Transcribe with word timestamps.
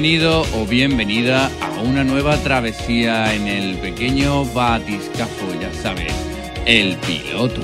Bienvenido 0.00 0.42
o 0.54 0.64
bienvenida 0.64 1.50
a 1.60 1.80
una 1.80 2.04
nueva 2.04 2.36
travesía 2.36 3.34
en 3.34 3.48
el 3.48 3.78
pequeño 3.78 4.44
batiscafo, 4.44 5.52
ya 5.60 5.72
sabes, 5.72 6.12
el 6.66 6.96
piloto. 6.98 7.62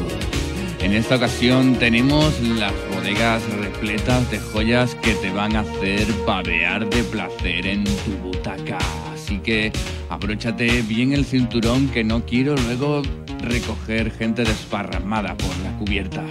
En 0.81 0.95
esta 0.95 1.15
ocasión 1.15 1.77
tenemos 1.77 2.41
las 2.41 2.73
bodegas 2.93 3.41
repletas 3.53 4.29
de 4.33 4.41
joyas 4.41 4.97
que 4.97 5.15
te 5.15 5.31
van 5.31 5.55
a 5.55 5.61
hacer 5.61 6.09
babear 6.27 6.91
de 6.91 7.05
placer 7.05 7.69
en 7.69 7.85
tu 7.85 8.11
butaca. 8.21 8.79
Así 9.15 9.39
que 9.39 9.71
abróchate 10.09 10.83
bien 10.83 11.13
el 11.13 11.25
cinturón 11.25 11.87
que 11.87 12.03
no 12.03 12.27
quiero 12.27 12.57
luego 12.57 13.03
recoger 13.43 14.11
gente 14.11 14.43
desparramada 14.43 15.37
por 15.37 15.57
la 15.59 15.79
cubierta. 15.79 16.25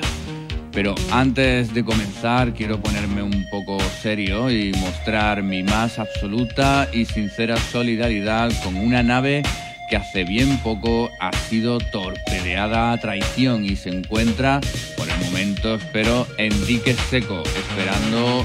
Pero 0.74 0.96
antes 1.12 1.74
de 1.74 1.86
comenzar 1.86 2.54
quiero 2.54 2.82
ponerme 2.82 3.22
un 3.22 3.46
poco 3.52 3.78
serio 4.02 4.50
y 4.50 4.72
mostrar 4.74 5.44
mi 5.44 5.62
más 5.62 6.00
absoluta 6.00 6.88
y 6.92 7.06
sincera 7.06 7.58
solidaridad 7.58 8.52
con 8.64 8.76
una 8.76 9.04
nave 9.04 9.44
que 9.90 9.98
hace 9.98 10.24
bien 10.24 10.58
poco 10.64 11.12
ha 11.20 11.32
sido 11.32 11.78
torpedeada 11.78 12.92
a 12.92 12.98
traición 12.98 13.64
y 13.66 13.76
se 13.76 13.90
encuentra, 13.90 14.60
por 14.98 15.08
el 15.08 15.20
momento 15.20 15.76
espero, 15.76 16.26
en 16.38 16.66
dique 16.66 16.96
seco, 17.10 17.44
esperando 17.44 18.44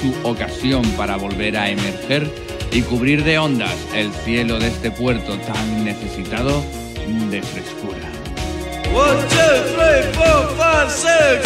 su 0.00 0.14
ocasión 0.26 0.82
para 0.96 1.16
volver 1.16 1.56
a 1.58 1.68
emerger 1.68 2.30
y 2.72 2.80
cubrir 2.82 3.24
de 3.24 3.38
ondas 3.38 3.76
el 3.94 4.10
cielo 4.24 4.58
de 4.58 4.68
este 4.68 4.90
puerto 4.90 5.36
tan 5.38 5.84
necesitado 5.84 6.64
de 7.30 7.42
frescura. 7.42 8.15
One, 8.92 9.18
two, 9.34 9.54
three, 9.72 10.00
four, 10.16 10.38
five, 10.60 10.90
six. 10.90 11.38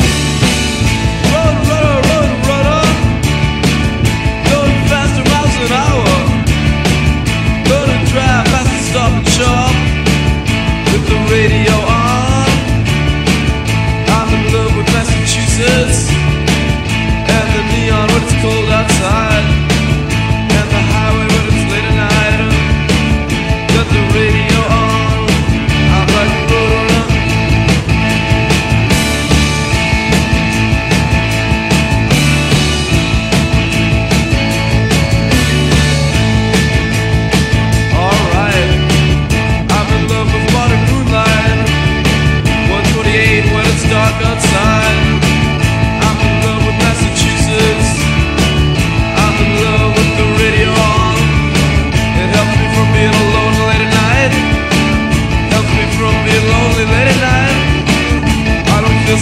Run, 1.33 1.55
run, 1.71 1.97
run, 2.11 2.29
run 2.49 2.67
on. 2.81 2.95
Going 4.51 4.79
faster 4.91 5.25
miles 5.31 5.57
an 5.65 5.73
hour. 5.85 6.11
Gonna 7.69 7.99
drive 8.13 8.51
with 10.93 11.05
the 11.09 11.19
radio 11.33 11.77
on. 11.89 12.51
I'm 14.17 14.29
in 14.37 14.45
love 14.53 14.73
with 14.77 14.89
Massachusetts 14.93 16.11
and 17.37 17.49
the 17.57 17.63
neon 17.73 18.07
when 18.13 18.23
it's 18.27 18.37
cold 18.43 18.69
outside 18.69 19.47
and 20.59 20.69
the 20.75 20.83
highway 20.93 21.27
when 21.33 21.45
it's 21.51 21.65
late 21.71 21.87
at 21.91 21.97
night. 22.05 22.41
Got 23.73 23.87
the 23.95 24.03
radio 24.15 24.30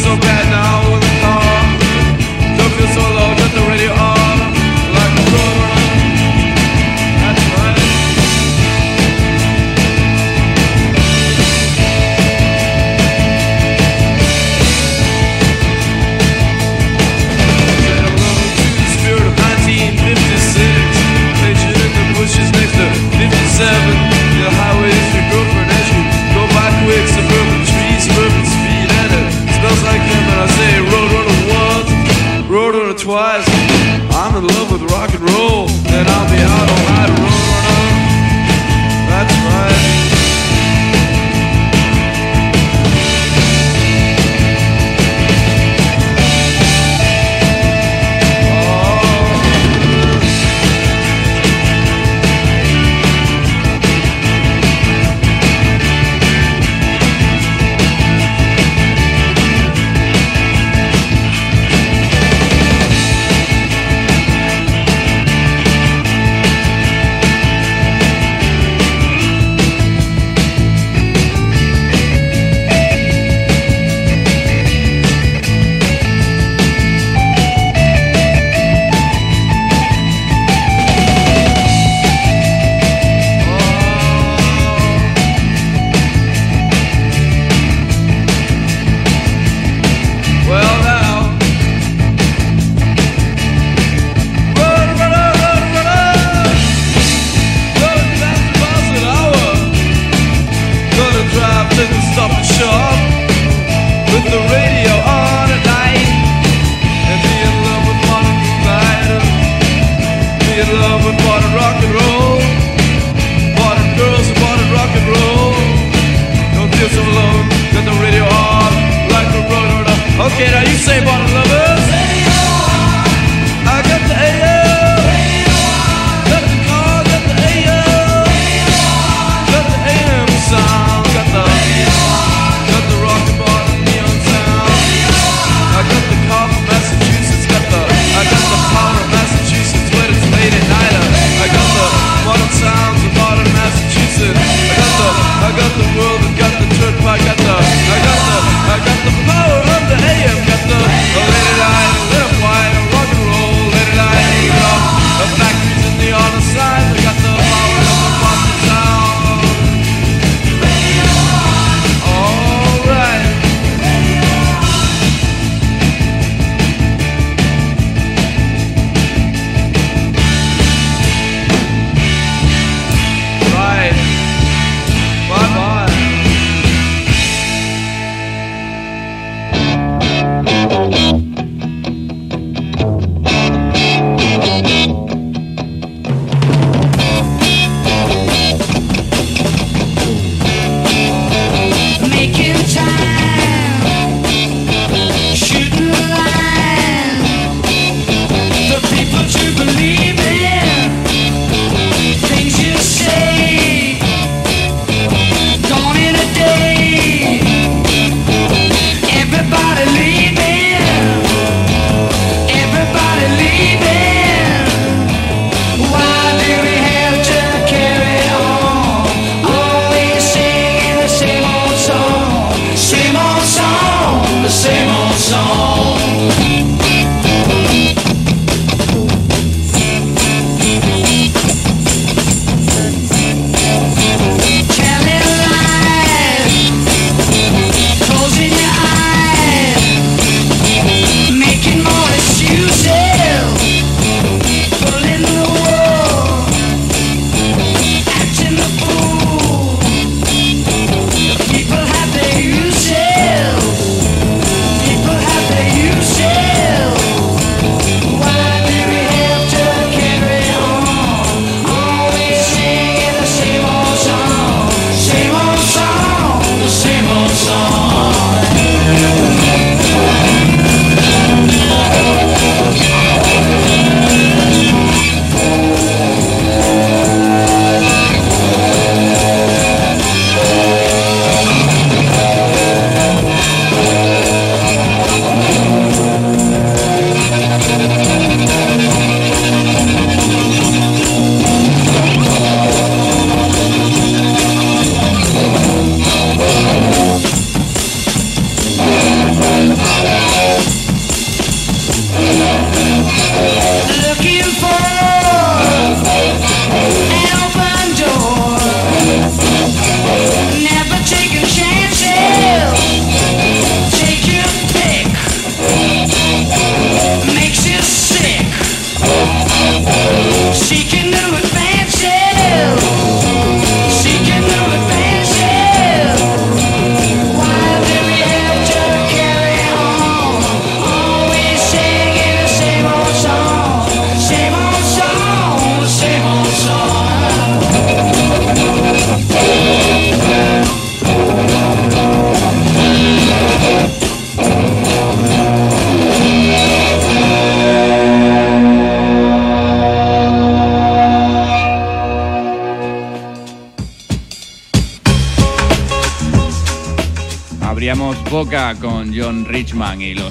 so 0.09 0.17
bad. 0.21 0.48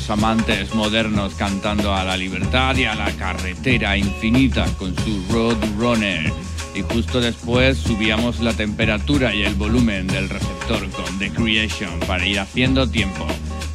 amantes 0.09 0.73
modernos 0.73 1.33
cantando 1.35 1.93
a 1.93 2.03
la 2.03 2.17
libertad 2.17 2.75
y 2.75 2.85
a 2.85 2.95
la 2.95 3.11
carretera 3.13 3.97
infinita 3.97 4.65
con 4.77 4.95
su 4.95 5.23
Roadrunner. 5.31 6.31
Y 6.75 6.81
justo 6.81 7.19
después 7.19 7.77
subíamos 7.77 8.39
la 8.39 8.53
temperatura 8.53 9.33
y 9.33 9.43
el 9.43 9.55
volumen 9.55 10.07
del 10.07 10.29
receptor 10.29 10.87
con 10.91 11.19
The 11.19 11.31
Creation 11.31 11.99
para 12.01 12.25
ir 12.25 12.39
haciendo 12.39 12.87
tiempo. 12.87 13.25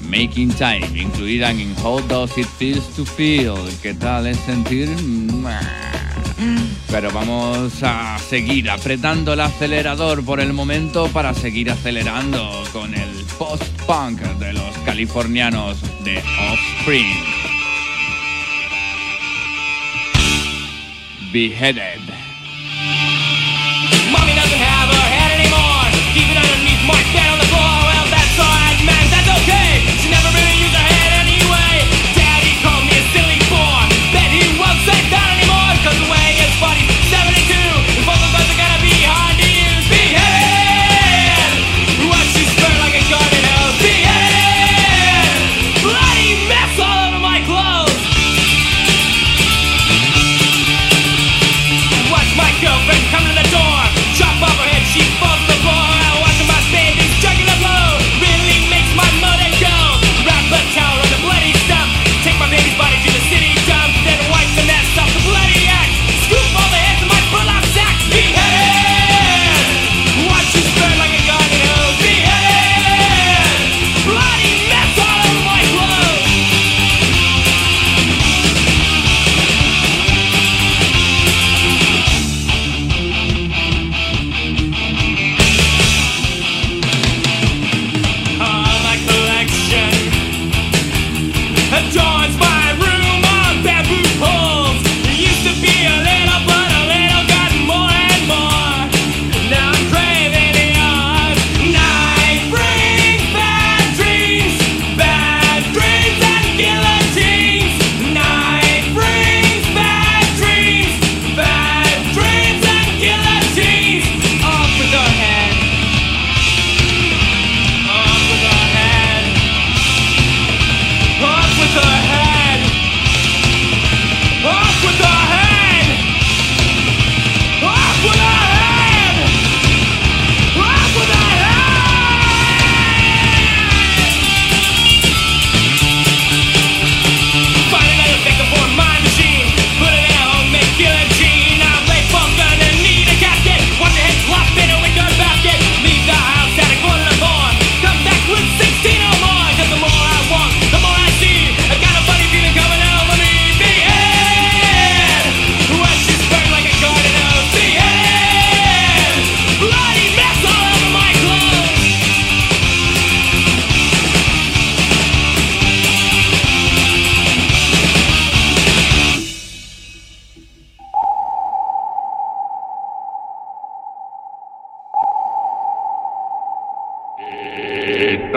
Making 0.00 0.50
Time, 0.50 0.90
incluida 0.94 1.50
en 1.50 1.74
How 1.82 2.00
Does 2.02 2.36
It 2.38 2.46
Feels 2.58 2.86
to 2.96 3.04
Feel. 3.04 3.54
¿Qué 3.82 3.94
tal 3.94 4.26
es 4.26 4.38
sentir? 4.40 4.88
Pero 6.90 7.10
vamos 7.12 7.82
a 7.82 8.18
seguir 8.18 8.70
apretando 8.70 9.32
el 9.32 9.40
acelerador 9.40 10.24
por 10.24 10.40
el 10.40 10.52
momento 10.52 11.08
para 11.08 11.32
seguir 11.34 11.70
acelerando 11.70 12.64
con 12.72 12.94
el 12.94 13.21
post-punk 13.44 14.20
de 14.38 14.52
los 14.52 14.78
californianos 14.84 15.80
de 16.04 16.18
Offspring. 16.18 17.12
Beheaded. 21.32 22.00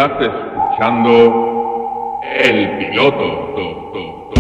Estás 0.06 0.22
escuchando 0.22 2.20
el 2.40 2.78
piloto. 2.78 3.18
Do. 3.56 4.32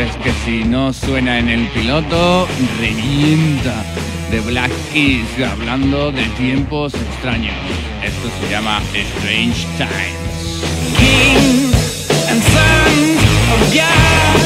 Es 0.00 0.16
que 0.16 0.32
si 0.44 0.64
no 0.64 0.92
suena 0.92 1.38
en 1.38 1.48
el 1.48 1.68
piloto, 1.68 2.48
revienta. 2.80 3.84
De 4.32 4.40
Black 4.40 4.72
Keys 4.92 5.28
hablando 5.48 6.10
de 6.10 6.24
tiempos 6.36 6.92
extraños. 6.94 7.54
Esto 8.02 8.28
se 8.40 8.50
llama 8.50 8.82
Strange 8.92 9.64
Times. 9.78 10.64
King 10.98 11.72
and 12.28 12.42
son 12.42 13.16
of 13.52 13.74
God. 13.74 14.43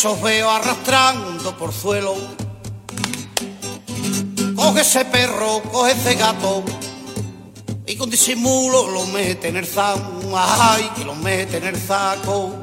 Ay, 0.00 0.06
esos 0.06 0.22
veo 0.22 0.50
arrastrando 0.50 1.54
por 1.58 1.74
suelo. 1.74 2.14
Coge 4.56 4.80
ese 4.80 5.04
perro, 5.04 5.62
coge 5.70 5.92
ese 5.92 6.14
gato. 6.14 6.64
Y 7.86 7.96
con 7.96 8.08
disimulo 8.08 8.90
lo 8.90 9.04
mete 9.04 9.48
en 9.48 9.58
el 9.58 9.66
saco. 9.66 10.22
Ay, 10.34 10.90
que 10.96 11.04
lo 11.04 11.14
mete 11.14 11.58
en 11.58 11.66
el 11.66 11.76
saco. 11.78 12.59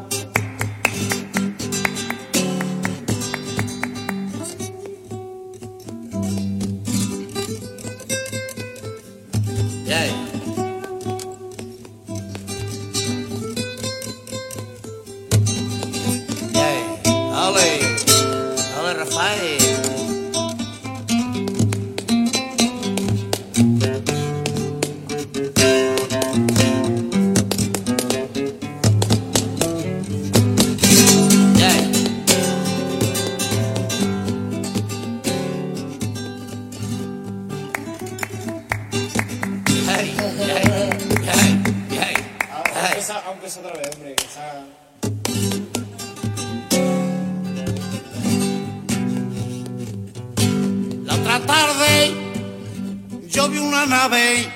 Vi 53.50 53.60
una 53.60 53.86
nave 53.86 54.50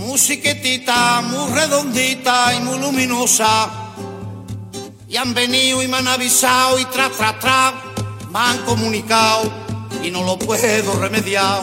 muy 0.00 0.18
chiquitita, 0.18 1.20
muy 1.22 1.52
redondita 1.52 2.54
y 2.54 2.60
muy 2.60 2.78
luminosa. 2.78 3.70
Y 5.08 5.16
han 5.16 5.34
venido 5.34 5.82
y 5.82 5.88
me 5.88 5.96
han 5.98 6.08
avisado 6.08 6.78
y 6.78 6.84
tras, 6.86 7.12
tras, 7.12 7.38
tras, 7.38 7.74
me 8.30 8.38
han 8.38 8.58
comunicado 8.64 9.52
y 10.02 10.10
no 10.10 10.24
lo 10.24 10.38
puedo 10.38 11.00
remediar. 11.00 11.60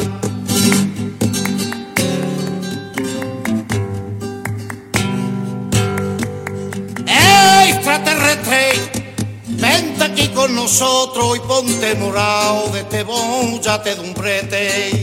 ¡Ey, 7.05 7.71
extraterrestre! 7.71 9.03
Vente 9.47 10.03
aquí 10.03 10.27
con 10.29 10.53
nosotros 10.55 11.37
y 11.37 11.39
ponte 11.41 11.95
morado 11.95 12.69
de 12.69 12.81
este 12.81 13.03
bollate 13.03 13.95
de 13.95 14.01
un 14.01 14.13
brete. 14.13 15.02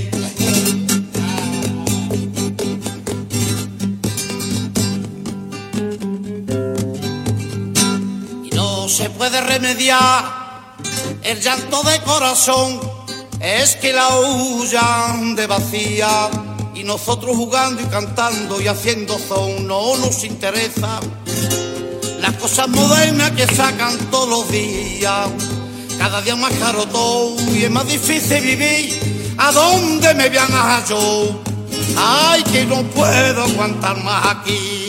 Se 9.01 9.09
puede 9.09 9.41
remediar 9.41 10.77
el 11.23 11.41
llanto 11.41 11.83
de 11.85 12.03
corazón, 12.03 12.79
es 13.41 13.75
que 13.77 13.95
la 13.95 14.15
huyan 14.19 15.35
de 15.35 15.47
vacía. 15.47 16.29
Y 16.75 16.85
nosotros 16.85 17.35
jugando 17.35 17.81
y 17.81 17.87
cantando 17.87 18.61
y 18.61 18.69
haciendo 18.69 19.19
son, 19.19 19.67
no 19.67 19.97
nos 19.97 20.23
interesa 20.25 21.01
las 22.21 22.35
cosas 22.35 22.69
modernas 22.69 23.31
que 23.31 23.47
sacan 23.47 23.97
todos 24.11 24.29
los 24.29 24.51
días. 24.51 25.29
Cada 25.99 26.21
día 26.21 26.37
más 26.37 26.53
caro 26.55 26.85
y 27.55 27.65
es 27.65 27.71
más 27.71 27.87
difícil 27.87 28.43
vivir. 28.43 29.35
¿A 29.39 29.51
dónde 29.51 30.13
me 30.15 30.29
voy 30.29 30.39
a 30.39 30.85
yo? 30.87 31.41
Ay, 31.97 32.43
que 32.45 32.67
no 32.67 32.83
puedo 32.83 33.45
aguantar 33.45 33.97
más 34.05 34.27
aquí. 34.27 34.80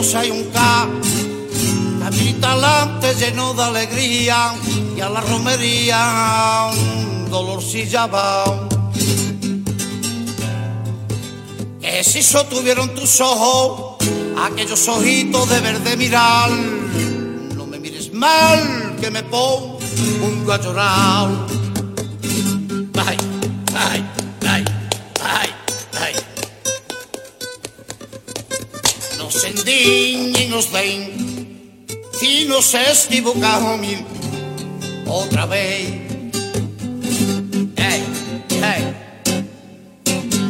Traje 0.00 0.18
graciosa 0.18 0.24
y 0.24 0.30
un 0.30 0.44
K. 0.50 0.88
Caminita 2.00 2.52
alante 2.52 3.14
lleno 3.14 3.54
de 3.54 3.62
alegría 3.62 4.54
y 4.96 5.00
a 5.00 5.08
la 5.08 5.20
romería 5.20 6.70
dolorcilla 7.30 8.06
va. 8.06 8.68
Que 11.80 12.04
si 12.04 12.22
sostuvieron 12.22 12.94
tus 12.94 13.20
ojos, 13.20 13.96
aquellos 14.42 14.88
ojitos 14.88 15.48
de 15.48 15.60
verde 15.60 15.96
mirar. 15.96 16.50
No 17.56 17.66
me 17.66 17.78
mires 17.78 18.12
mal, 18.12 18.96
que 19.00 19.10
me 19.10 19.22
pongo 19.22 19.78
a 20.52 20.60
llorar. 20.60 21.57
Equivocamos 32.74 33.78
mil, 33.78 34.04
otra 35.06 35.46
vez. 35.46 35.88
Hey, 37.76 38.04
hey. 38.50 38.94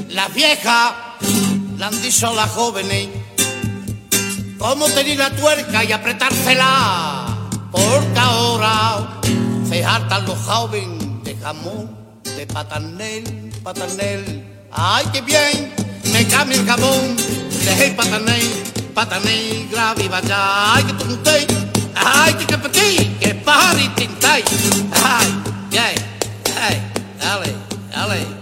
La 0.08 0.26
vieja 0.28 1.16
la 1.76 1.86
han 1.86 2.02
dicho 2.02 2.26
a 2.28 2.34
las 2.34 2.50
jóvenes 2.50 3.08
cómo 4.58 4.86
tener 4.86 5.16
la 5.16 5.30
tuerca 5.30 5.84
y 5.84 5.92
apretársela, 5.92 7.26
porque 7.70 8.18
ahora 8.18 9.20
se 9.68 9.84
hartan 9.84 10.26
los 10.26 10.38
jóvenes 10.38 11.22
de 11.22 11.36
jamón 11.36 11.96
de 12.24 12.46
patanel, 12.46 13.52
patanel. 13.62 14.44
Ay, 14.72 15.06
qué 15.12 15.20
bien, 15.20 15.72
me 16.12 16.26
cambia 16.26 16.58
el 16.58 16.66
jabón, 16.66 17.16
dejé 17.64 17.92
patanel, 17.92 18.64
patanel, 18.98 19.68
grave 19.70 20.06
y 20.06 20.08
vaya. 20.08 20.74
Ay, 20.74 20.82
que 20.82 20.92
tuntay, 20.94 21.46
ay, 21.94 22.34
que 22.34 22.46
capatí, 22.46 23.16
que 23.20 23.32
pari 23.32 23.88
tintay. 23.90 24.42
Ay, 24.90 25.28
ay, 25.70 25.94
ay, 26.60 26.76
dale, 27.20 27.54
dale. 27.92 28.38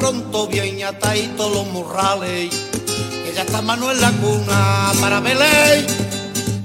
Pronto 0.00 0.46
viene 0.48 0.84
atadito 0.84 1.48
los 1.48 1.66
morrales 1.68 2.65
está 3.42 3.60
mano 3.62 3.90
en 3.90 4.00
la 4.00 4.10
cuna 4.12 4.92
para 5.00 5.20
Belén. 5.20 5.86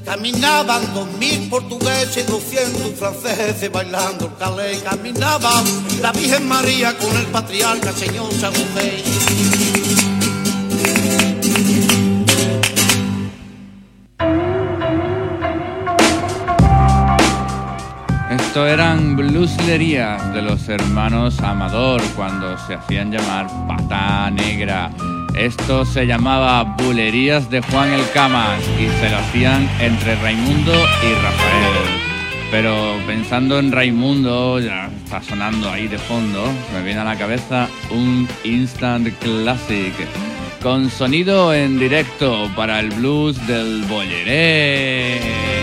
Caminaban 0.06 0.82
dos 0.94 1.08
mil 1.20 1.50
portugueses 1.50 2.18
y 2.18 2.32
doscientos 2.32 2.92
franceses 2.98 3.72
bailando 3.72 4.26
el 4.26 4.36
calé. 4.38 4.80
Caminaban 4.80 5.64
la 6.02 6.12
Virgen 6.12 6.48
María 6.48 6.98
con 6.98 7.16
el 7.18 7.26
patriarca 7.28 7.92
señor 7.92 8.32
San 8.34 8.52
José. 8.52 9.04
Esto 18.32 18.68
eran 18.68 19.16
blueslerías 19.16 20.34
de 20.34 20.42
los 20.42 20.68
hermanos 20.68 21.40
Amador 21.40 22.02
cuando 22.18 22.58
se 22.68 22.74
hacían 22.74 23.12
llamar 23.12 23.48
Pata 23.68 24.30
Negra. 24.30 24.92
Esto 25.36 25.86
se 25.86 26.06
llamaba 26.06 26.64
Bulerías 26.64 27.50
de 27.50 27.62
Juan 27.62 27.92
el 27.92 28.10
Camas 28.12 28.62
y 28.80 28.88
se 29.00 29.10
lo 29.10 29.18
hacían 29.18 29.70
entre 29.80 30.16
Raimundo 30.16 30.74
y 30.74 31.14
Rafael. 31.14 32.02
Pero 32.52 32.98
pensando 33.08 33.58
en 33.60 33.72
Raimundo, 33.72 34.60
ya 34.60 34.90
está 35.04 35.24
sonando 35.24 35.70
ahí 35.70 35.88
de 35.88 35.98
fondo, 35.98 36.44
me 36.74 36.84
viene 36.84 37.00
a 37.00 37.06
la 37.06 37.16
cabeza 37.16 37.70
un 37.92 38.28
instant 38.44 39.08
classic 39.20 39.94
con 40.62 40.90
sonido 40.90 41.54
en 41.54 41.80
directo 41.80 42.50
para 42.56 42.80
el 42.82 42.90
blues 42.90 43.48
del 43.48 43.84
bolleré. 43.86 45.61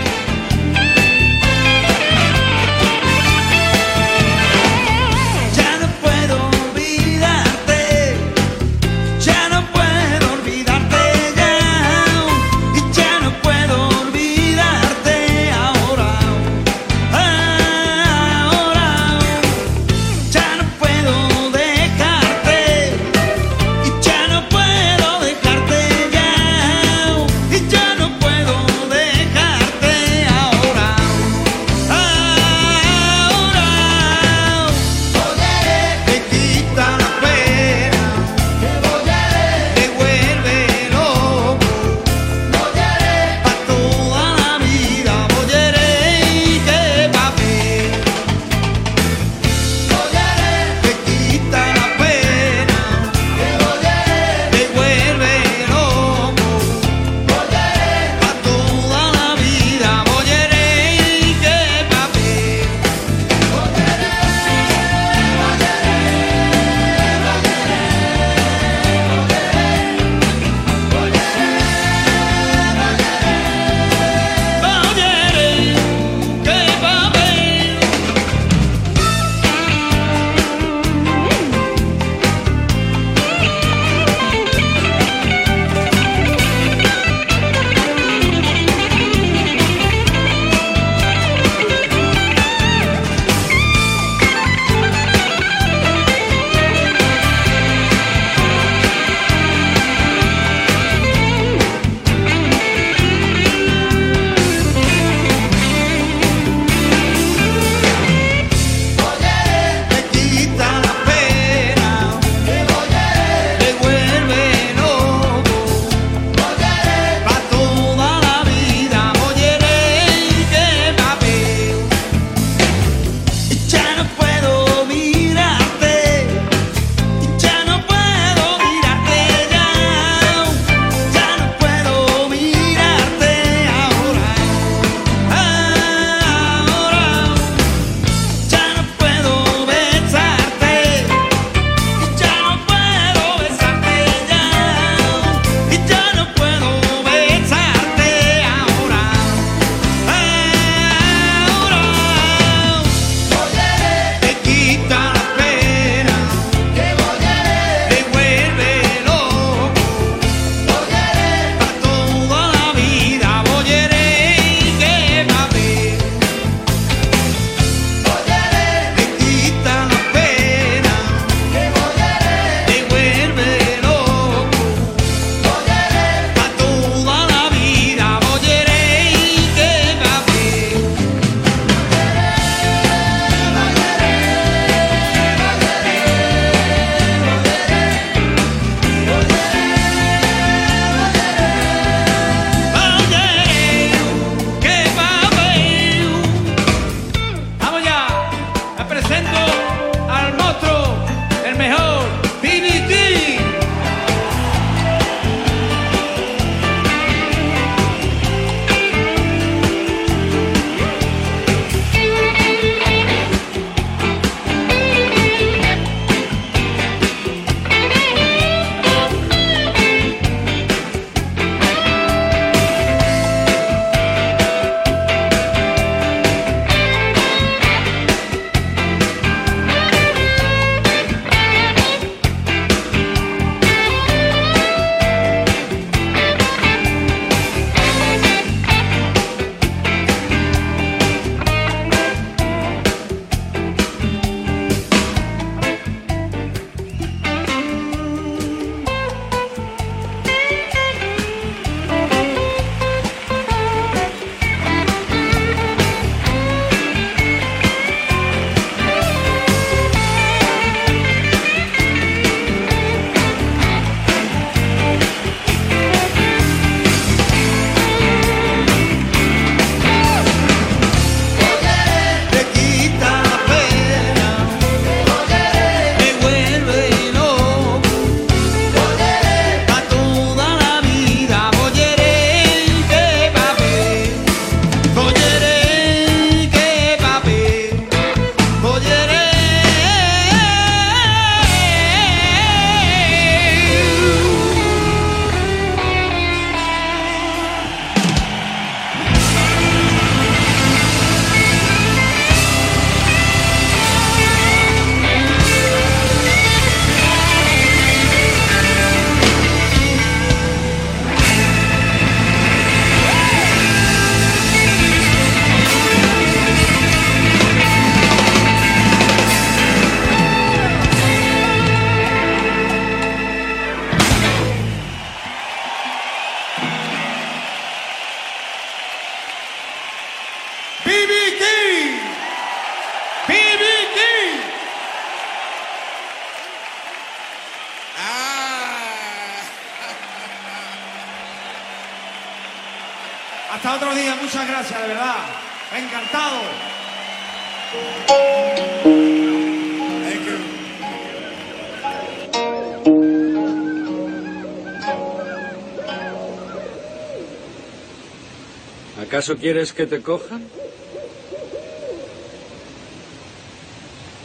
¿Acaso 359.19 359.35
quieres 359.35 359.73
que 359.73 359.85
te 359.85 359.99
cojan? 359.99 360.41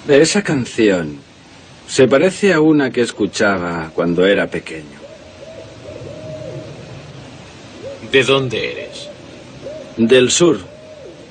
Esa 0.07 0.41
canción 0.45 1.19
se 1.89 2.07
parece 2.07 2.53
a 2.53 2.61
una 2.61 2.93
que 2.93 3.01
escuchaba 3.01 3.91
cuando 3.93 4.25
era 4.25 4.47
pequeño. 4.47 5.01
¿De 8.13 8.23
dónde 8.23 8.71
eres? 8.71 9.09
Del 9.97 10.31
sur, 10.31 10.61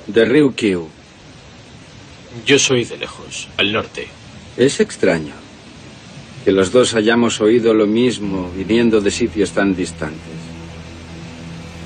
de 0.08 0.26
Ryukyu. 0.26 0.86
Yo 2.44 2.58
soy 2.58 2.84
de 2.84 2.98
lejos, 2.98 3.48
al 3.56 3.72
norte. 3.72 4.08
Es 4.58 4.78
extraño 4.78 5.32
que 6.44 6.52
los 6.52 6.70
dos 6.70 6.92
hayamos 6.92 7.40
oído 7.40 7.72
lo 7.72 7.86
mismo 7.86 8.52
viniendo 8.54 9.00
de 9.00 9.10
sitios 9.10 9.52
tan 9.52 9.74
distantes. 9.74 10.33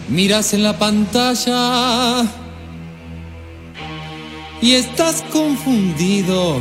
Miras 0.08 0.54
en 0.54 0.62
la 0.62 0.78
pantalla 0.78 2.24
y 4.62 4.72
estás 4.72 5.22
confundido. 5.30 6.56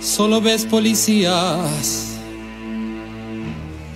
Solo 0.00 0.40
ves 0.40 0.64
policías 0.64 2.16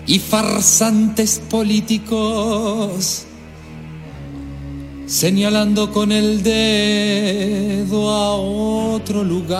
y 0.07 0.19
farsantes 0.19 1.41
políticos 1.51 3.25
señalando 5.07 5.93
con 5.93 6.13
el 6.13 6.43
dedo 6.43 8.11
a 8.11 8.35
otro 8.35 9.25
lugar. 9.25 9.55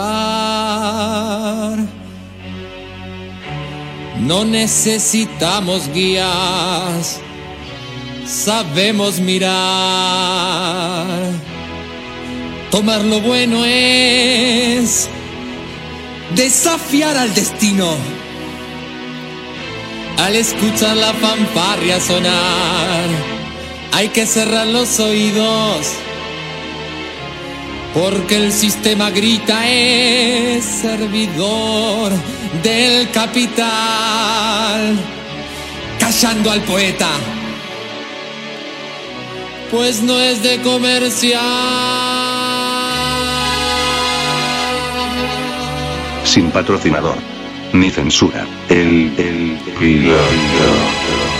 No 4.25 4.43
necesitamos 4.43 5.87
guías, 5.93 7.21
sabemos 8.25 9.19
mirar. 9.19 9.53
Tomar 12.71 13.01
lo 13.01 13.21
bueno 13.21 13.63
es 13.65 15.07
desafiar 16.35 17.15
al 17.17 17.35
destino. 17.35 17.87
Al 20.17 20.35
escuchar 20.35 20.97
la 20.97 21.13
fanfarria 21.13 21.99
sonar, 22.01 23.05
hay 23.91 24.07
que 24.09 24.25
cerrar 24.25 24.65
los 24.65 24.99
oídos. 24.99 26.04
Porque 27.95 28.35
el 28.35 28.51
sistema 28.51 29.09
grita 29.09 29.65
es 29.69 30.65
servidor 30.65 32.11
del 32.61 33.09
capital, 33.11 34.97
callando 35.97 36.51
al 36.51 36.61
poeta, 36.63 37.09
pues 39.71 40.03
no 40.03 40.19
es 40.19 40.43
de 40.43 40.61
comercial. 40.61 41.41
Sin 46.25 46.51
patrocinador. 46.51 47.15
Ni 47.71 47.89
censura. 47.91 48.45
El, 48.67 49.13
el 49.17 49.57
piloto. 49.79 50.17
La 50.17 51.34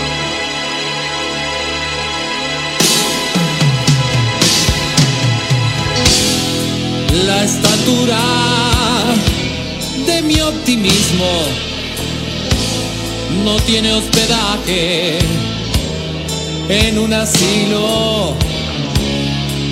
no 13.44 13.56
tiene 13.66 13.92
hospedaje 13.92 15.18
en 16.68 16.98
un 16.98 17.12
asilo. 17.12 18.34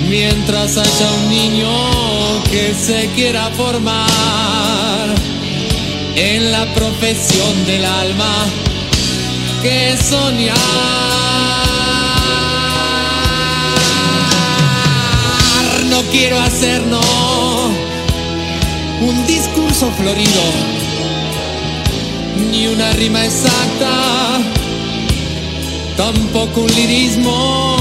Mientras 0.09 0.77
haya 0.77 1.11
un 1.23 1.29
niño 1.29 2.43
que 2.51 2.73
se 2.73 3.09
quiera 3.15 3.49
formar 3.51 5.15
en 6.15 6.51
la 6.51 6.65
profesión 6.73 7.65
del 7.65 7.83
alma 7.85 8.45
que 9.61 9.97
soñar. 9.97 10.55
No 15.89 16.01
quiero 16.11 16.39
hacer, 16.39 16.85
no, 16.87 16.99
un 19.01 19.27
discurso 19.27 19.89
florido, 19.97 20.41
ni 22.51 22.67
una 22.67 22.91
rima 22.93 23.25
exacta, 23.25 24.41
tampoco 25.97 26.61
un 26.61 26.71
lirismo. 26.71 27.77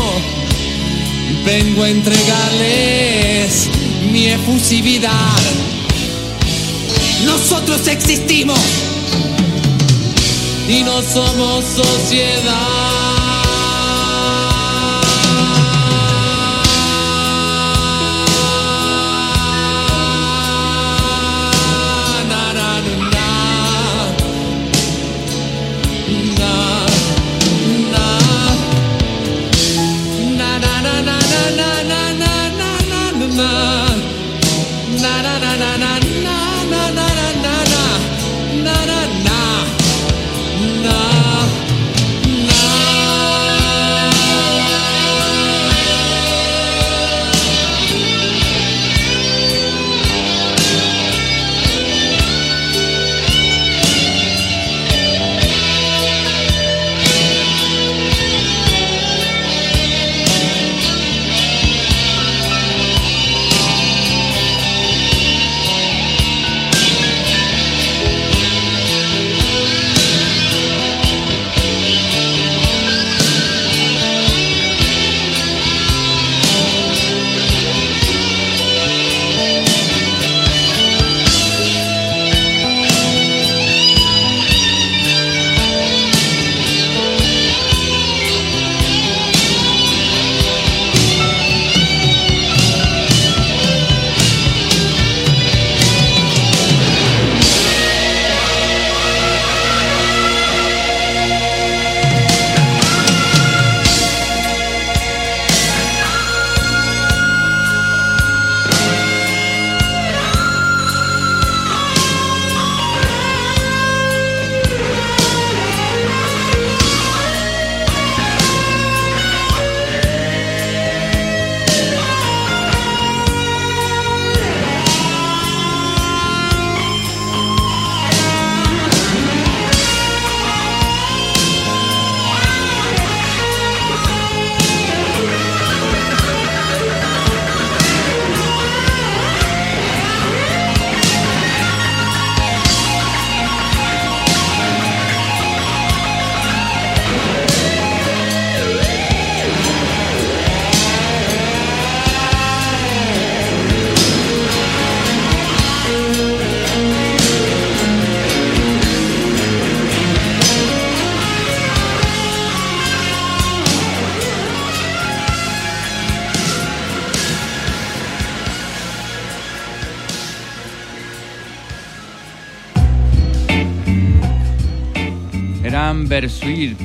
Vengo 1.45 1.83
a 1.83 1.91
entregarles 1.91 3.69
mi 4.13 4.27
efusividad. 4.29 5.43
Nosotros 7.25 7.87
existimos 7.87 8.59
y 10.69 10.83
no 10.83 11.03
somos 11.03 11.65
sociedad. 11.65 13.24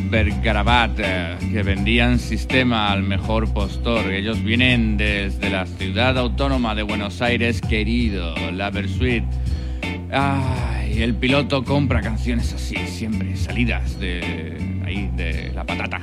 Bergarabat 0.10 1.00
eh, 1.00 1.38
que 1.52 1.64
vendían 1.64 2.20
sistema 2.20 2.92
al 2.92 3.04
mejor 3.04 3.54
postor. 3.54 4.12
Ellos 4.12 4.44
vienen 4.44 4.98
desde 4.98 5.50
la 5.50 5.66
ciudad 5.66 6.18
autónoma 6.18 6.76
de 6.76 6.84
Buenos 6.84 7.22
Aires, 7.22 7.62
querido, 7.62 8.34
la 8.52 8.70
Versuit. 8.72 9.24
Ay, 10.12 11.02
el 11.02 11.16
piloto 11.16 11.64
compra 11.64 12.02
canciones 12.02 12.52
así, 12.54 12.76
siempre 12.88 13.36
salidas 13.38 14.00
de 14.00 14.82
ahí, 14.86 15.10
de 15.16 15.52
la 15.54 15.64
patata. 15.64 16.02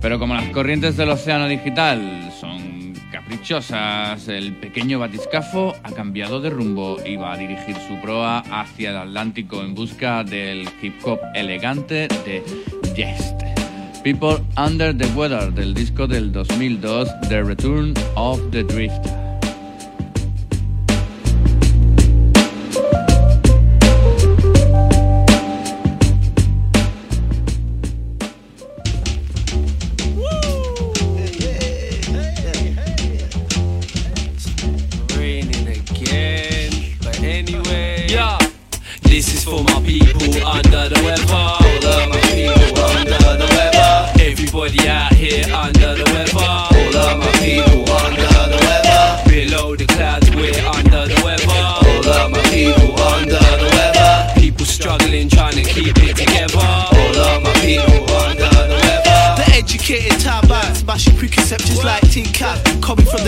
Pero 0.00 0.18
como 0.18 0.34
las 0.34 0.48
corrientes 0.50 0.96
del 0.96 1.08
océano 1.08 1.48
digital 1.48 2.30
son 2.38 2.65
caprichosas, 3.26 4.28
el 4.28 4.52
pequeño 4.52 5.00
batiscafo 5.00 5.74
ha 5.82 5.90
cambiado 5.90 6.40
de 6.40 6.48
rumbo 6.48 6.96
y 7.04 7.16
va 7.16 7.32
a 7.32 7.36
dirigir 7.36 7.74
su 7.88 8.00
proa 8.00 8.38
hacia 8.52 8.90
el 8.90 8.96
Atlántico 8.96 9.62
en 9.62 9.74
busca 9.74 10.22
del 10.22 10.68
hip 10.80 10.94
hop 11.04 11.18
elegante 11.34 12.06
de 12.24 12.44
Jest. 12.94 13.42
People 14.04 14.38
Under 14.56 14.96
the 14.96 15.06
Weather 15.16 15.52
del 15.52 15.74
disco 15.74 16.06
del 16.06 16.30
2002, 16.30 17.08
The 17.28 17.42
Return 17.42 17.94
of 18.14 18.40
the 18.52 18.62
Drift. 18.62 19.25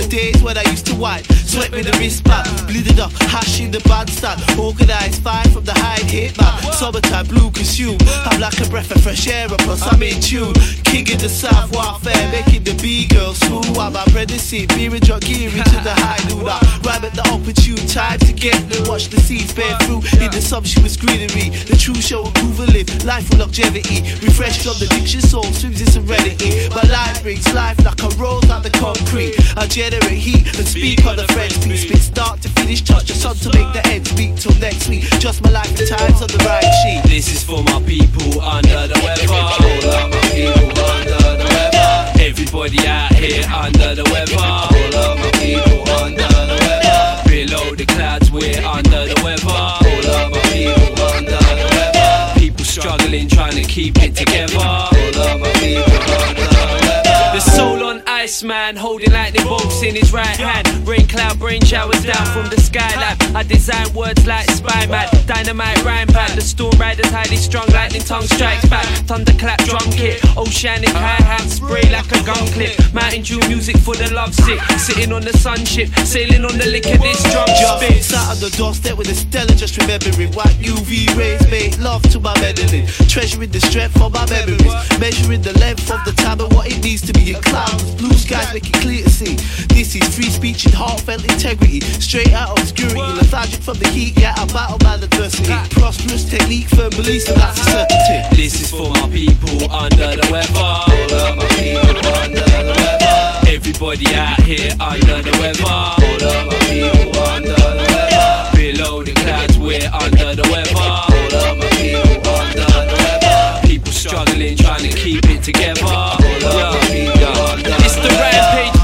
Days 0.09 0.43
what 0.43 0.57
I 0.57 0.63
used 0.71 0.87
to 0.87 0.95
wipe, 0.95 1.27
sweat 1.49 1.71
with 1.73 1.87
the 1.91 1.97
wristband, 1.99 2.47
bleeding 2.67 3.01
up, 3.01 3.13
hash 3.33 3.61
in 3.61 3.71
the 3.71 3.81
bandstand. 3.89 4.39
Organized 4.59 5.23
fight 5.23 5.49
from 5.49 5.65
the 5.65 5.73
high 5.73 6.05
hit 6.05 6.37
man. 6.39 6.55
Summertime 6.73 7.27
blue 7.27 7.51
consume. 7.51 7.99
I'm 8.29 8.41
like 8.41 8.61
a 8.61 8.69
breath 8.69 8.91
of 8.91 9.03
fresh 9.03 9.27
air, 9.27 9.49
and 9.49 9.59
plus 9.65 9.83
I'm 9.83 10.03
in 10.03 10.21
tune. 10.21 10.55
King 10.85 11.09
in 11.09 11.19
the 11.19 11.29
south 11.29 11.73
warfare, 11.73 12.29
making 12.31 12.65
the 12.65 12.75
B 12.83 13.07
girls 13.09 13.39
swoon. 13.41 13.65
While 13.75 13.91
my 13.91 14.05
pregnancy, 14.13 14.67
beer 14.67 14.93
and 14.93 15.01
drug 15.01 15.23
gear 15.23 15.49
into 15.49 15.81
the 15.81 15.95
high 15.97 16.21
noon. 16.29 16.47
I 16.47 16.61
rhyme 16.85 17.05
at 17.05 17.15
the 17.15 17.25
opportune 17.33 17.81
time 17.89 18.19
to 18.21 18.33
get 18.33 18.61
me. 18.69 18.77
Watch 18.89 19.09
the 19.09 19.21
seeds 19.21 19.55
bear 19.55 19.75
fruit 19.81 20.05
in 20.21 20.31
the 20.31 20.41
sumptuous 20.41 20.97
greenery. 20.97 21.51
The 21.67 21.77
true 21.77 21.97
show 21.97 22.29
of 22.29 22.61
a 22.61 22.67
life 23.07 23.29
with 23.31 23.41
longevity. 23.41 24.03
Refreshed 24.21 24.63
from 24.63 24.77
the 24.79 24.89
diction 24.93 25.21
soul, 25.21 25.45
swims 25.45 25.81
in 25.81 25.89
serenity. 25.89 26.69
My 26.71 26.85
life 26.93 27.23
brings 27.23 27.47
life 27.55 27.79
like 27.85 28.03
a 28.03 28.11
rose 28.21 28.49
out 28.51 28.63
the 28.63 28.71
concrete. 28.71 29.35
I 29.57 29.67
generate 29.67 30.19
heat 30.19 30.47
and 30.59 30.67
speak 30.67 31.05
on 31.07 31.17
the 31.17 31.27
French 31.33 31.48
beat. 31.65 31.77
Spit 31.79 31.99
start 31.99 32.41
to 32.43 32.49
finish, 32.51 32.83
touch 32.83 33.07
the 33.09 33.15
sun 33.15 33.37
to 33.37 33.49
make 33.57 33.73
the 33.73 33.83
ends 33.89 34.15
meet 34.17 34.37
till 34.37 34.55
next 34.59 34.89
week. 34.89 35.05
Just 35.19 35.43
my 35.43 35.51
life 35.51 35.69
and 35.79 35.89
times 35.89 36.23
on 36.23 36.29
the 36.29 36.39
right 36.45 36.65
sheet. 36.83 37.03
This 37.11 37.29
is 37.33 37.43
for 37.43 37.63
my 37.63 37.81
people 37.83 38.41
under 38.41 38.87
the 38.89 38.99
weather. 39.05 39.33
All 39.33 39.55
of 39.95 40.11
my 40.11 40.21
people 40.35 40.85
under 40.85 41.23
the 41.41 41.47
weather. 41.49 42.23
Everybody 42.23 42.87
out 42.87 43.13
here 43.15 43.45
under 43.49 43.95
the 43.95 44.05
weather. 44.13 44.37
All 44.39 44.95
of 44.95 45.19
my 45.19 45.31
people 45.41 45.89
under 46.03 46.29
the 46.29 46.57
weather. 46.61 47.23
Below 47.29 47.75
the 47.75 47.87
clouds, 47.87 48.31
we're 48.31 48.65
under 48.65 49.07
the 49.07 49.21
weather. 49.25 49.49
All 49.49 50.07
of 50.19 50.31
my 50.33 50.41
people 50.53 51.05
under 51.15 51.31
the 51.31 51.67
weather. 51.73 52.39
People 52.39 52.65
struggling, 52.65 53.29
trying 53.29 53.57
to 53.57 53.63
keep 53.63 53.97
it 54.03 54.15
together. 54.15 54.59
All 54.59 54.93
of 54.93 55.41
my 55.41 55.53
people 55.61 55.83
under 56.27 56.47
the 56.47 56.67
weather. 56.83 57.19
The 57.35 57.41
soul 57.41 57.85
on 57.85 58.03
man, 58.45 58.77
holding 58.77 59.11
lightning 59.11 59.47
bolts 59.47 59.83
in 59.83 59.95
his 59.95 60.13
right 60.13 60.37
hand. 60.37 60.69
Rain 60.87 61.09
cloud, 61.09 61.39
brain 61.39 61.63
showers 61.65 62.05
down 62.05 62.27
from 62.27 62.45
the 62.51 62.57
skylab. 62.57 63.17
I 63.35 63.43
design 63.43 63.93
words 63.95 64.27
like 64.27 64.49
spy 64.51 64.87
man, 64.87 65.09
dynamite 65.27 65.83
rhyme 65.83 66.09
pad. 66.09 66.37
The 66.37 66.43
storm 66.43 66.77
riders 66.79 67.11
highly 67.11 67.37
strung, 67.37 67.67
lightning 67.71 68.03
tongue 68.03 68.29
strikes 68.29 68.69
back. 68.69 68.85
Thunderclap 69.09 69.59
drum 69.65 69.91
kit, 69.93 70.21
oceanic 70.37 70.91
hi 70.91 71.17
hat, 71.25 71.49
spray 71.49 71.89
like 71.91 72.11
a 72.13 72.23
gun 72.23 72.47
clip. 72.53 72.77
Mountain 72.93 73.23
Dew 73.23 73.41
music 73.49 73.79
for 73.79 73.97
the 73.97 74.13
lovesick. 74.13 74.61
Sitting 74.79 75.11
on 75.13 75.23
the 75.23 75.33
sunship, 75.33 75.89
sailing 76.05 76.45
on 76.45 76.59
the 76.59 76.67
lick 76.67 76.85
of 76.87 77.01
this 77.01 77.23
drum 77.33 77.49
spit. 77.49 77.97
Just 77.97 78.11
sat 78.11 78.33
of 78.33 78.41
the 78.41 78.51
doorstep 78.57 78.99
with 78.99 79.09
a 79.09 79.15
Stella, 79.15 79.55
just 79.57 79.79
remembering 79.79 80.33
what 80.33 80.53
UV 80.61 81.17
rays 81.17 81.43
made 81.51 81.79
love 81.79 82.03
to 82.13 82.21
my 82.21 82.39
meddling. 82.41 82.87
Treasuring 83.09 83.51
the 83.51 83.61
strength 83.61 83.99
of 84.01 84.13
my 84.13 84.29
memories, 84.29 84.75
measuring 85.01 85.41
the 85.41 85.57
length 85.59 85.91
of 85.91 86.05
the 86.05 86.13
time 86.13 86.41
and 86.41 86.53
what 86.53 86.71
it 86.71 86.83
needs 86.85 87.01
to 87.03 87.13
be 87.15 87.33
in 87.33 87.41
clouds. 87.41 87.95
Blue 87.97 88.18
skies 88.19 88.53
make 88.53 88.67
it 88.67 88.75
clear 88.75 89.03
to 89.05 89.11
see. 89.11 89.37
This 89.75 89.95
is 89.95 90.15
free 90.15 90.31
speech 90.31 90.67
and 90.67 90.75
heartfelt 90.75 91.25
integrity. 91.25 91.81
Straight 91.81 92.33
out 92.33 92.51
of 92.51 92.59
obscurity, 92.59 93.01
lethargic 93.01 93.63
from 93.63 93.79
the 93.79 93.89
heat, 93.89 94.19
yet 94.19 94.39
I 94.39 94.45
battle 94.47 94.79
man 94.83 95.03
adversity. 95.03 95.53
Prosperous 95.71 96.25
technique, 96.29 96.69
firm 96.69 96.91
beliefs, 96.91 97.29
and 97.29 97.41
that's 97.41 97.61
a 97.61 97.65
certainty. 97.65 98.37
This 98.37 98.61
is 98.61 98.71
for 98.71 98.91
my 98.91 99.09
people 99.09 99.71
under 99.71 100.17
the 100.17 100.29
weather. 100.31 100.59
All 100.59 101.15
of 101.15 101.37
my 101.37 101.47
people 101.57 102.07
under 102.19 102.41
the 102.41 102.75
weather. 102.77 103.49
Everybody 103.49 104.15
out 104.15 104.41
here 104.41 104.73
under 104.81 105.23
the 105.23 105.33
weather. 105.39 105.65
All 105.65 106.03
of 106.03 106.47
my 106.47 106.59
people 106.69 107.23
under 107.23 107.55
the 107.55 107.87
weather. 107.87 108.57
Below 108.57 109.03
the 109.03 109.15
clouds, 109.15 109.59
we're 109.59 109.89
under 109.93 110.35
the 110.35 110.49
weather. 110.51 110.75
All 110.77 111.35
of 111.49 111.59
my 111.59 111.69
people 111.79 112.35
under 112.35 112.67
the 112.67 112.97
weather. 112.99 113.67
People 113.67 113.93
struggling, 113.93 114.57
trying 114.57 114.83
to 114.83 114.97
keep 114.97 115.25
it 115.25 115.43
together. 115.43 116.18
It's 116.41 117.97
the 117.97 118.09
rampage 118.09 118.78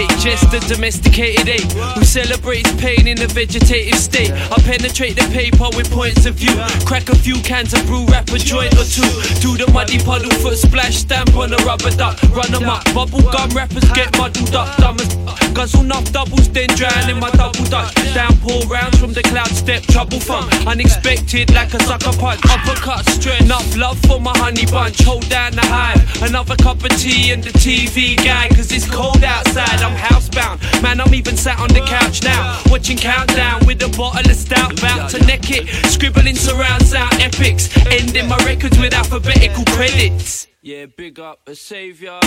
primate, 0.00 0.18
just 0.20 0.52
a 0.54 0.60
domesticated 0.72 1.48
ape 1.48 1.72
who 1.94 2.04
celebrates 2.04 2.70
pain 2.80 3.06
in 3.06 3.20
a 3.22 3.26
vegetative 3.26 3.98
state. 3.98 4.30
I 4.30 4.60
penetrate 4.62 5.16
the 5.16 5.28
paper 5.32 5.68
with 5.76 5.90
points 5.90 6.26
of 6.26 6.34
view, 6.34 6.54
crack 6.84 7.08
a 7.08 7.16
few 7.16 7.36
cans 7.42 7.72
of 7.74 7.84
brew, 7.86 8.04
wrap 8.06 8.28
a 8.28 8.38
joint 8.38 8.74
or 8.74 8.84
two. 8.84 9.08
Do 9.40 9.56
the 9.56 9.70
muddy 9.72 9.98
puddle 9.98 10.30
foot 10.42 10.58
splash, 10.58 10.96
stamp 10.96 11.34
on 11.36 11.52
a 11.52 11.56
rubber 11.64 11.90
duck, 11.90 12.18
run 12.30 12.54
'em 12.54 12.68
up. 12.68 12.84
Bubble 12.94 13.22
gum 13.30 13.50
rappers 13.50 13.88
get 13.92 14.16
muddled 14.16 14.54
up, 14.54 14.76
dumb 14.78 14.96
as 15.00 15.14
guzzle 15.52 15.82
enough 15.82 16.10
doubles, 16.12 16.48
then 16.50 16.68
drown 16.76 17.10
in 17.10 17.18
my 17.18 17.30
double 17.30 17.64
dutch. 17.64 17.94
Downpour 18.14 18.62
rounds 18.68 18.98
from 18.98 19.12
the 19.12 19.22
cloud 19.22 19.50
step, 19.50 19.82
trouble 19.82 20.20
fun, 20.20 20.48
unexpected 20.66 21.52
like 21.52 21.72
a 21.74 21.82
sucker 21.84 22.16
punch. 22.18 22.40
Uppercut 22.48 23.08
straight, 23.10 23.40
enough 23.40 23.76
love 23.76 23.98
for 24.06 24.20
my 24.20 24.36
honey 24.38 24.66
bunch. 24.66 25.02
Hold 25.02 25.28
down 25.28 25.52
the 25.52 25.66
hive, 25.66 26.00
another 26.22 26.56
cup 26.56 26.82
of 26.84 26.90
tea 26.96 27.32
and 27.32 27.42
the 27.42 27.52
TV 27.58 28.16
guy, 28.16 28.48
cause 28.48 28.70
it's 28.72 28.88
cold 28.88 29.22
outside. 29.24 29.82
I'm 29.82 29.89
housebound, 29.96 30.60
man. 30.82 31.00
I'm 31.00 31.14
even 31.14 31.36
sat 31.36 31.58
on 31.58 31.68
the 31.68 31.80
couch 31.80 32.22
now, 32.22 32.60
watching 32.70 32.96
countdown 32.96 33.66
with 33.66 33.82
a 33.82 33.88
bottle 33.96 34.30
of 34.30 34.36
stout, 34.36 34.78
about 34.78 35.10
to 35.10 35.18
neck 35.26 35.50
it. 35.50 35.68
Scribbling 35.86 36.36
surround 36.36 36.86
sound 36.86 37.14
epics, 37.20 37.68
ending 37.86 38.28
my 38.28 38.36
records 38.44 38.78
with 38.78 38.94
alphabetical 38.94 39.64
credits. 39.66 40.46
Yeah, 40.62 40.86
big 40.94 41.18
up 41.18 41.40
a 41.48 41.54
savior. 41.54 42.20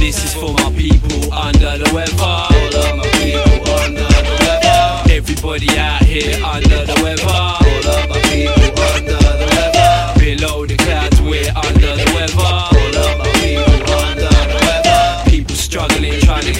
This 0.00 0.24
is 0.24 0.32
for 0.32 0.54
my 0.54 0.72
people 0.72 1.30
under 1.32 1.76
the 1.76 1.90
weather. 1.92 2.16
All 2.16 2.48
of 2.48 2.96
my 2.96 3.04
people 3.20 3.74
under 3.74 4.00
the 4.00 4.36
weather. 4.40 5.12
Everybody 5.12 5.68
out 5.78 6.02
here 6.02 6.42
under 6.42 6.86
the 6.86 6.98
weather. 7.02 7.28
All 7.28 7.88
of 7.92 8.08
my 8.08 8.20
people 8.22 8.84
under 8.94 9.12
the 9.12 9.46
weather. 9.52 10.18
Below 10.18 10.64
the 10.64 10.76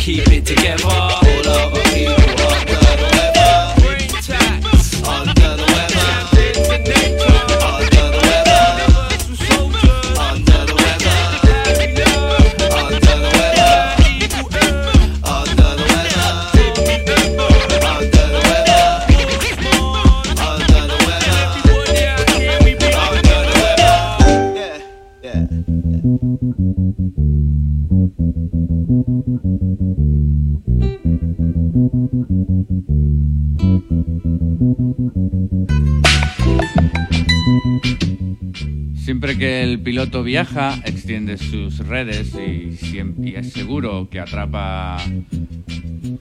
keep 0.08 0.26
it 0.28 0.46
together. 0.46 1.27
Viaja, 40.28 40.78
extiende 40.84 41.38
sus 41.38 41.78
redes 41.78 42.34
y, 42.34 42.76
es 43.34 43.50
seguro 43.50 44.08
que 44.10 44.20
atrapa 44.20 44.98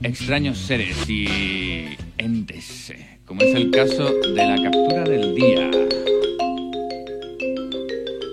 extraños 0.01 0.59
seres 0.59 1.09
y 1.09 1.87
entes, 2.17 2.93
como 3.25 3.41
es 3.41 3.53
el 3.53 3.69
caso 3.69 4.13
de 4.13 4.47
la 4.47 4.63
captura 4.63 5.03
del 5.03 5.35
día, 5.35 5.69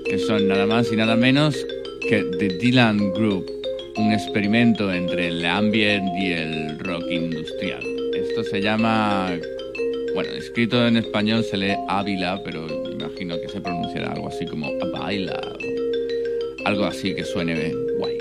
que 0.05 0.17
son 0.21 0.47
nada 0.47 0.65
más 0.65 0.93
y 0.93 0.97
nada 0.97 1.17
menos 1.17 1.57
que 2.09 2.23
The 2.39 2.57
Dylan 2.59 3.13
Group, 3.13 3.51
un 3.97 4.13
experimento 4.13 4.93
entre 4.93 5.27
el 5.27 5.45
ambient 5.45 6.07
y 6.17 6.35
el 6.35 6.79
rock 6.79 7.03
industrial. 7.11 7.83
Esto 8.15 8.45
se 8.45 8.63
llama, 8.63 9.37
bueno, 10.15 10.31
escrito 10.35 10.87
en 10.87 10.99
español 10.99 11.43
se 11.43 11.57
lee 11.57 11.75
Ávila, 11.89 12.41
pero 12.45 12.65
imagino 12.93 13.41
que 13.41 13.49
se 13.49 13.61
pronunciará 13.61 14.13
algo 14.13 14.29
así 14.29 14.47
como 14.47 14.69
o 14.69 15.64
algo 16.65 16.85
así 16.87 17.15
que 17.15 17.25
suene 17.25 17.73
guay. 17.99 18.19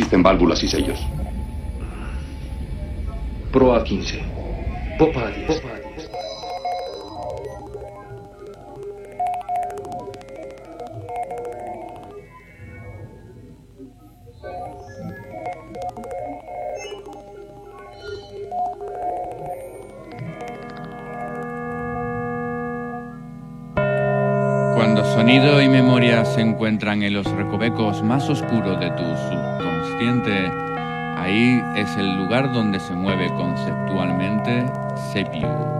Resisten 0.00 0.22
válvulas 0.22 0.62
y 0.62 0.68
sellos. 0.68 0.98
Pro 3.52 3.74
a 3.74 3.84
15. 3.84 4.29
Encuentran 26.80 27.02
en 27.02 27.12
los 27.12 27.26
recovecos 27.32 28.02
más 28.02 28.26
oscuros 28.30 28.80
de 28.80 28.88
tu 28.92 29.02
subconsciente, 29.02 30.50
ahí 31.18 31.62
es 31.76 31.94
el 31.98 32.16
lugar 32.16 32.54
donde 32.54 32.80
se 32.80 32.94
mueve 32.94 33.28
conceptualmente 33.36 34.64
Sepiu. 35.12 35.79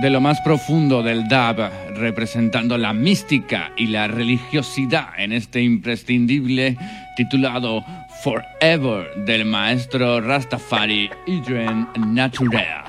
De 0.00 0.08
lo 0.08 0.20
más 0.20 0.40
profundo 0.40 1.02
del 1.02 1.28
dub, 1.28 1.70
representando 1.94 2.78
la 2.78 2.92
mística 2.92 3.70
y 3.76 3.86
la 3.86 4.08
religiosidad 4.08 5.10
en 5.18 5.32
este 5.32 5.60
imprescindible 5.60 6.76
titulado 7.16 7.84
Forever 8.24 9.14
del 9.24 9.44
maestro 9.44 10.20
Rastafari 10.20 11.10
Idren 11.26 11.86
Natural. 11.96 12.79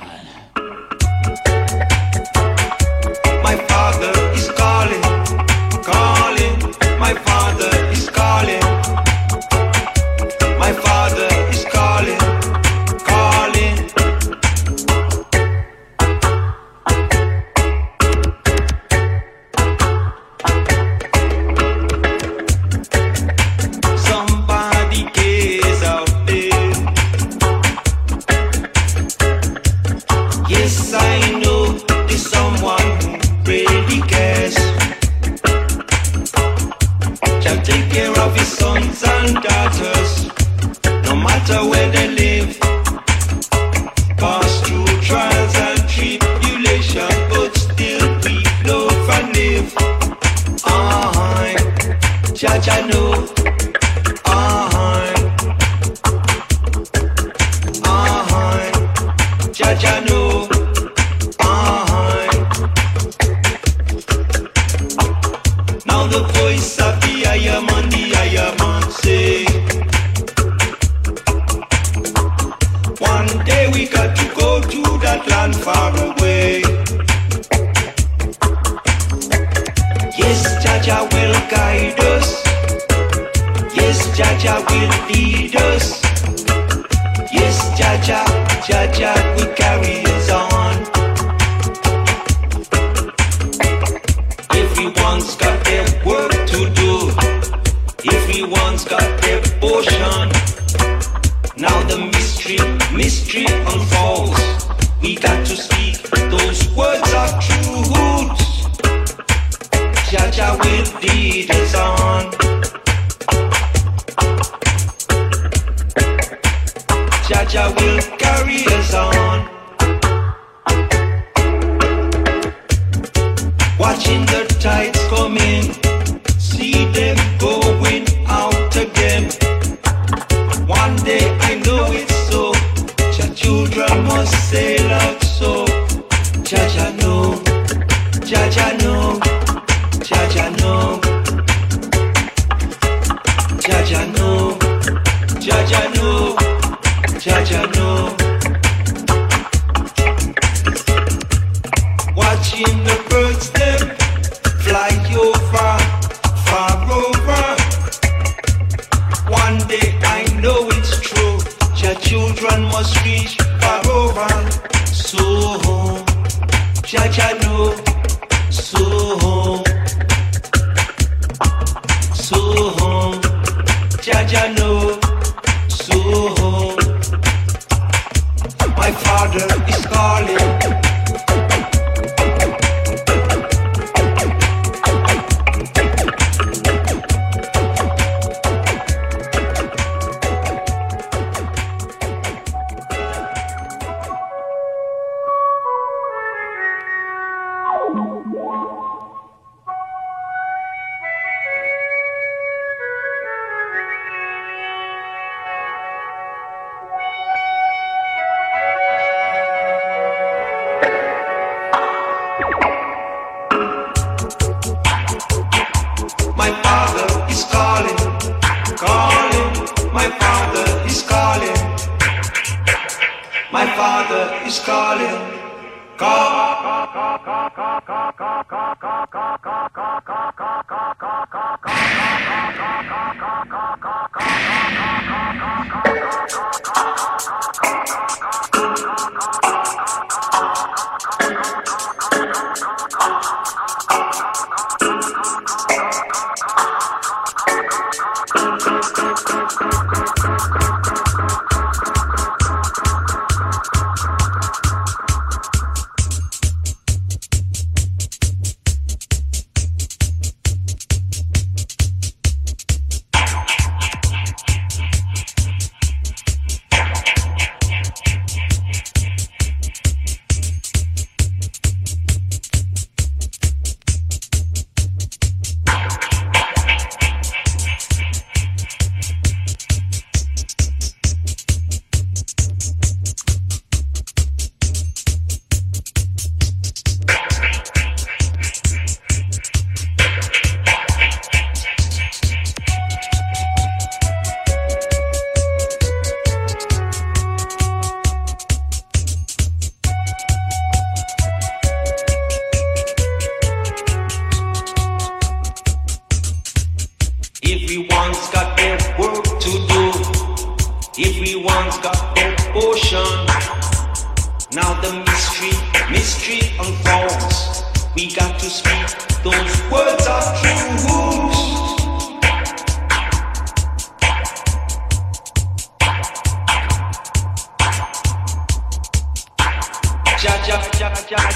Mystery, 315.12 315.52
mystery 315.92 316.42
unfolds. 316.58 317.64
We 317.96 318.16
got 318.16 318.40
to 318.40 318.50
speak 318.50 318.88
those 319.24 319.72
words 319.72 320.08
are 320.08 320.36
true. 320.38 321.31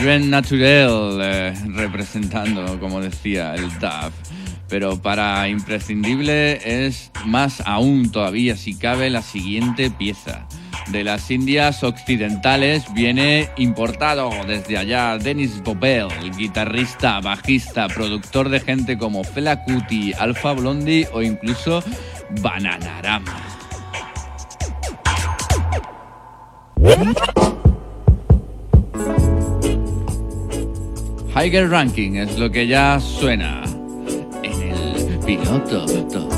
Dren 0.00 0.30
Naturel 0.30 1.18
eh, 1.20 1.54
representando, 1.74 2.80
como 2.80 3.02
decía, 3.02 3.54
el 3.54 3.68
DAF. 3.78 4.14
Pero 4.66 5.02
para 5.02 5.46
imprescindible 5.46 6.86
es 6.86 7.10
más 7.26 7.60
aún 7.66 8.10
todavía, 8.10 8.56
si 8.56 8.78
cabe, 8.78 9.10
la 9.10 9.20
siguiente 9.20 9.90
pieza. 9.90 10.46
De 10.88 11.04
las 11.04 11.30
Indias 11.30 11.84
Occidentales 11.84 12.84
viene 12.94 13.50
importado 13.58 14.30
desde 14.46 14.78
allá 14.78 15.18
Dennis 15.18 15.62
Bobel, 15.62 16.08
guitarrista, 16.34 17.20
bajista, 17.20 17.86
productor 17.88 18.48
de 18.48 18.60
gente 18.60 18.96
como 18.96 19.22
Fela 19.22 19.64
Kuti, 19.64 20.14
Alpha 20.14 20.52
Blondie 20.52 21.08
o 21.12 21.20
incluso 21.20 21.84
Bananarama. 22.40 23.36
Higher 31.42 31.70
Ranking 31.70 32.16
es 32.16 32.38
lo 32.38 32.50
que 32.50 32.66
ya 32.66 33.00
suena 33.00 33.62
en 34.42 34.60
el 34.60 35.18
piloto. 35.24 36.29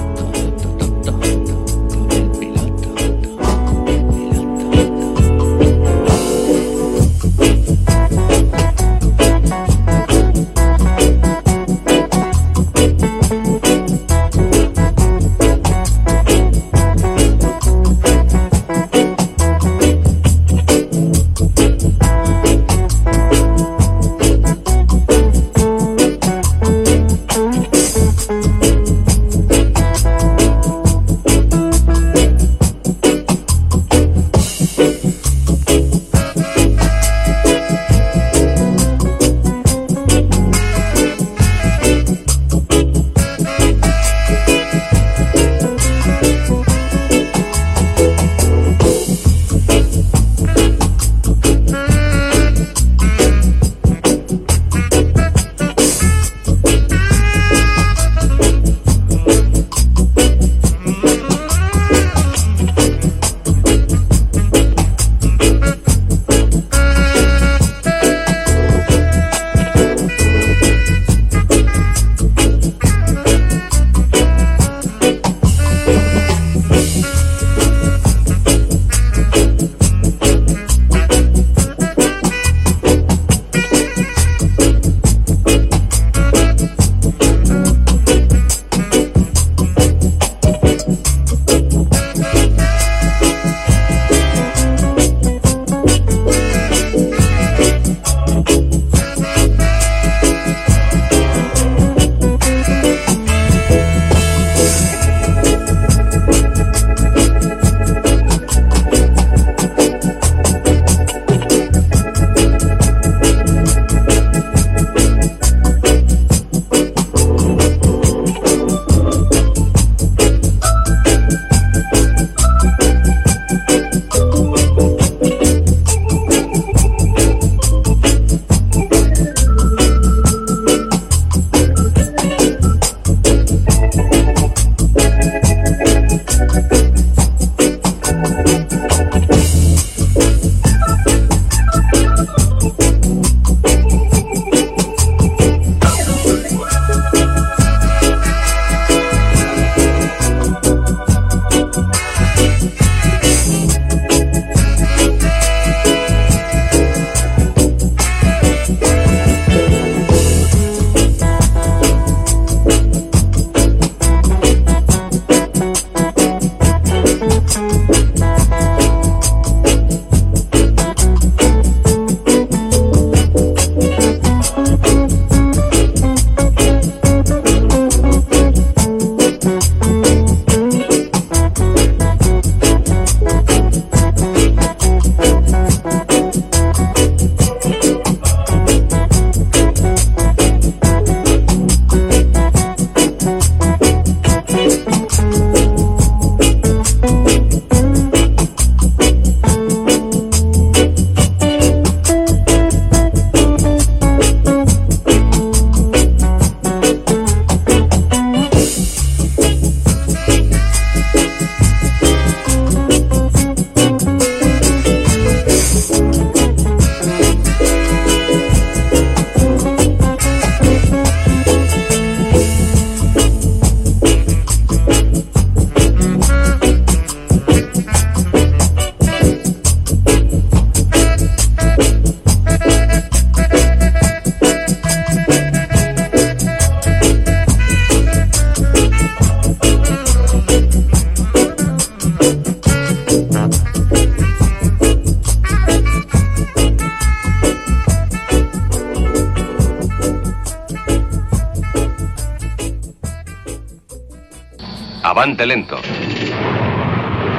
Avante 255.23 255.47
lento. 255.47 255.81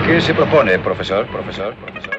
¿Qué 0.08 0.22
se 0.22 0.34
propone, 0.34 0.80
profesor? 0.80 1.28
Profesor, 1.28 1.76
profesor. 1.76 2.18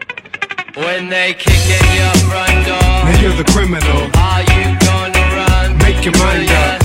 When 0.76 1.08
they 1.08 1.32
kick 1.32 1.54
in 1.54 1.96
your 1.96 2.14
front 2.28 2.66
door, 2.66 3.04
Now 3.04 3.20
you're 3.22 3.32
the 3.32 3.50
criminal. 3.50 4.10
are 4.14 4.42
you 4.42 4.76
gonna 4.84 5.24
run? 5.34 5.78
Make 5.78 6.04
your 6.04 6.14
mind 6.18 6.50
up. 6.50 6.84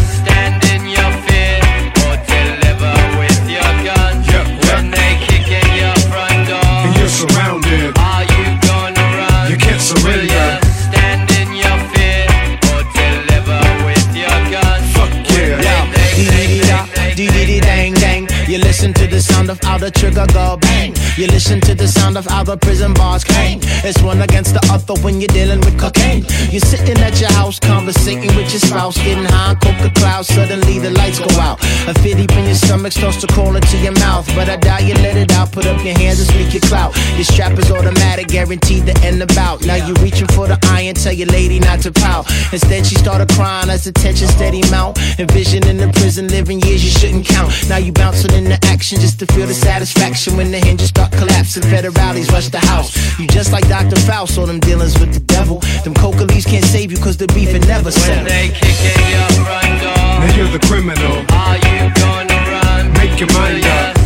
Sound 19.39 19.49
of 19.49 19.59
how 19.63 19.77
the 19.77 19.89
trigger 19.89 20.25
go 20.33 20.57
bang. 20.57 20.93
You 21.15 21.27
listen 21.27 21.61
to 21.61 21.73
the 21.73 21.87
sound 21.87 22.17
of 22.17 22.25
how 22.25 22.43
the 22.43 22.57
prison 22.57 22.93
bars 22.93 23.23
clang. 23.23 23.59
It's 23.87 24.01
one 24.01 24.21
against 24.21 24.53
the 24.53 24.63
other 24.71 24.99
when 25.01 25.21
you're 25.21 25.31
dealing 25.39 25.61
with 25.61 25.79
cocaine. 25.79 26.25
You're 26.51 26.67
sitting 26.73 26.99
at 26.99 27.21
your 27.21 27.31
house, 27.31 27.57
conversating 27.59 28.35
with 28.35 28.51
your 28.51 28.59
spouse, 28.59 28.97
getting 28.97 29.23
high 29.23 29.51
on 29.51 29.55
coca 29.63 29.91
cloud. 29.95 30.25
Suddenly 30.25 30.79
the 30.79 30.91
lights 30.91 31.19
go 31.19 31.31
out. 31.39 31.57
A 31.87 31.93
fit 32.01 32.17
deep 32.17 32.31
in 32.33 32.45
your 32.45 32.55
stomach 32.55 32.91
starts 32.91 33.21
to 33.21 33.27
crawl 33.27 33.55
into 33.55 33.77
your 33.77 33.93
mouth. 34.03 34.27
But 34.35 34.49
I 34.49 34.57
doubt 34.57 34.83
you 34.83 34.95
let 34.95 35.15
it 35.15 35.31
out. 35.31 35.51
Put 35.51 35.65
up 35.67 35.79
your 35.85 35.97
hands 35.97 36.19
and 36.19 36.27
speak 36.27 36.53
your 36.53 36.65
clout. 36.67 36.91
Your 37.15 37.23
strap 37.23 37.57
is 37.57 37.71
automatic, 37.71 38.27
guaranteed 38.27 38.87
to 38.87 38.95
end 39.07 39.21
the 39.21 39.27
bout. 39.39 39.65
Now 39.65 39.75
you're 39.75 40.01
reaching 40.03 40.27
for 40.35 40.47
the 40.47 40.59
iron, 40.75 40.95
tell 40.95 41.13
your 41.13 41.31
lady 41.31 41.59
not 41.59 41.79
to 41.87 41.91
pout. 41.93 42.27
Instead, 42.51 42.85
she 42.85 42.95
started 42.95 43.29
crying 43.29 43.69
as 43.69 43.85
the 43.85 43.93
tension 43.93 44.27
steady 44.27 44.63
mount. 44.69 44.99
Envisioning 45.17 45.77
the 45.77 45.87
prison 45.99 46.27
living 46.27 46.59
years 46.61 46.83
you 46.83 46.91
shouldn't 46.91 47.25
count. 47.25 47.51
Now 47.69 47.77
you 47.77 47.93
bouncing 47.93 48.33
into 48.33 48.59
action 48.67 48.99
just 48.99 49.19
to 49.19 49.28
feel 49.33 49.47
the 49.47 49.53
satisfaction 49.53 50.37
when 50.37 50.51
the 50.51 50.59
hinges 50.59 50.89
start 50.89 51.11
collapsing. 51.11 51.63
Federales 51.63 52.31
rush 52.31 52.49
the 52.49 52.59
house. 52.59 52.89
You 53.19 53.27
just 53.27 53.51
like 53.51 53.67
Dr. 53.67 53.97
Faust, 54.01 54.37
all 54.37 54.45
them 54.45 54.59
dealings 54.59 54.99
with 54.99 55.13
the 55.13 55.19
devil. 55.19 55.59
Them 55.83 55.93
coca 55.93 56.23
leaves 56.25 56.45
can't 56.45 56.65
save 56.65 56.91
you 56.91 56.97
cause 56.97 57.17
the 57.17 57.27
beef 57.27 57.49
it 57.53 57.67
never 57.67 57.85
When 57.85 57.93
settled. 57.93 58.27
they 58.27 58.49
kick 58.49 58.79
in 58.93 59.01
your 59.13 59.45
front 59.45 59.81
door, 59.81 59.95
Now 59.95 60.35
you're 60.35 60.51
the 60.51 60.65
criminal. 60.67 61.15
are 61.31 61.57
you 61.57 61.93
gonna 61.95 62.37
run? 62.51 62.93
Make 62.93 63.19
your 63.19 63.31
mind 63.33 63.65
up. 63.65 63.98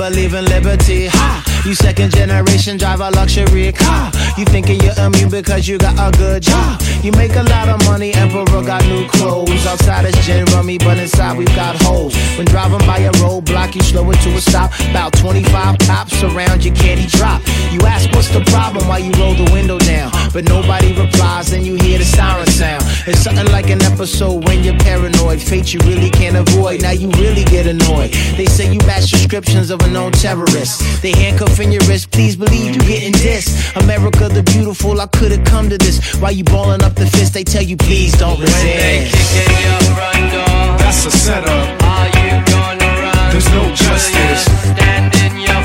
Believe 0.00 0.32
in 0.32 0.46
liberty. 0.46 1.19
You 1.66 1.74
second 1.74 2.12
generation, 2.12 2.78
drive 2.78 3.00
a 3.00 3.10
luxury 3.10 3.70
car. 3.70 4.10
You 4.38 4.46
thinking 4.46 4.80
you're 4.80 4.98
immune 4.98 5.28
because 5.28 5.68
you 5.68 5.76
got 5.76 5.94
a 5.98 6.16
good 6.16 6.42
job. 6.42 6.80
You 7.02 7.12
make 7.12 7.36
a 7.36 7.42
lot 7.42 7.68
of 7.68 7.84
money, 7.84 8.14
Emperor 8.14 8.62
got 8.62 8.82
new 8.86 9.06
clothes. 9.08 9.66
Outside 9.66 10.06
it's 10.06 10.24
gin 10.24 10.46
rummy, 10.46 10.78
but 10.78 10.98
inside 10.98 11.36
we've 11.36 11.54
got 11.54 11.80
holes. 11.82 12.16
When 12.38 12.46
driving 12.46 12.84
by 12.86 12.98
a 13.00 13.12
roadblock, 13.20 13.74
you 13.74 13.82
slow 13.82 14.10
it 14.10 14.16
to 14.22 14.30
a 14.30 14.40
stop. 14.40 14.72
About 14.90 15.12
25 15.12 15.78
cops 15.80 16.22
around 16.22 16.64
you, 16.64 16.72
candy 16.72 17.06
drop. 17.06 17.42
You 17.70 17.80
ask 17.82 18.10
what's 18.12 18.28
the 18.28 18.40
problem 18.46 18.88
while 18.88 18.98
you 18.98 19.12
roll 19.20 19.34
the 19.34 19.50
window 19.52 19.78
down. 19.78 20.10
But 20.32 20.48
nobody 20.48 20.94
replies, 20.94 21.52
and 21.52 21.66
you 21.66 21.74
hear 21.74 21.98
the 21.98 22.04
siren 22.04 22.46
sound. 22.46 22.84
It's 23.06 23.20
something 23.20 23.46
like 23.52 23.68
an 23.68 23.82
episode 23.82 24.46
when 24.46 24.64
you're 24.64 24.78
paranoid. 24.78 25.40
Fate 25.40 25.74
you 25.74 25.80
really 25.80 26.10
can't 26.10 26.36
avoid, 26.36 26.80
now 26.80 26.92
you 26.92 27.10
really 27.12 27.44
get 27.44 27.66
annoyed. 27.66 28.12
They 28.36 28.46
say 28.46 28.72
you 28.72 28.78
match 28.86 29.10
descriptions 29.10 29.70
of 29.70 29.80
a 29.82 29.88
known 29.88 30.12
terrorist. 30.12 31.02
They 31.02 31.12
handcuff 31.12 31.49
in 31.58 31.72
your 31.72 31.82
wrist, 31.88 32.10
please 32.12 32.36
believe 32.36 32.74
you 32.76 32.80
getting 32.82 33.12
this. 33.12 33.74
America 33.76 34.28
the 34.28 34.42
beautiful, 34.42 35.00
I 35.00 35.06
could've 35.06 35.44
come 35.44 35.68
to 35.70 35.78
this. 35.78 36.14
While 36.20 36.32
you 36.32 36.44
balling 36.44 36.82
up 36.82 36.94
the 36.94 37.06
fist, 37.06 37.34
they 37.34 37.44
tell 37.44 37.62
you 37.62 37.76
please 37.76 38.16
don't 38.18 38.38
resist. 38.38 38.64
When 38.64 38.76
they 38.76 39.08
kick 39.10 39.48
in 39.48 39.62
your 39.66 39.80
front 39.96 40.32
door, 40.32 40.78
That's 40.78 41.06
a 41.06 41.10
setup. 41.10 41.82
are 41.82 42.08
you 42.08 42.44
gonna 42.52 42.90
run? 43.02 43.32
There's 43.32 43.48
no 43.50 43.64
justice. 43.74 44.44
stand 44.70 45.14
in 45.24 45.40
your 45.40 45.62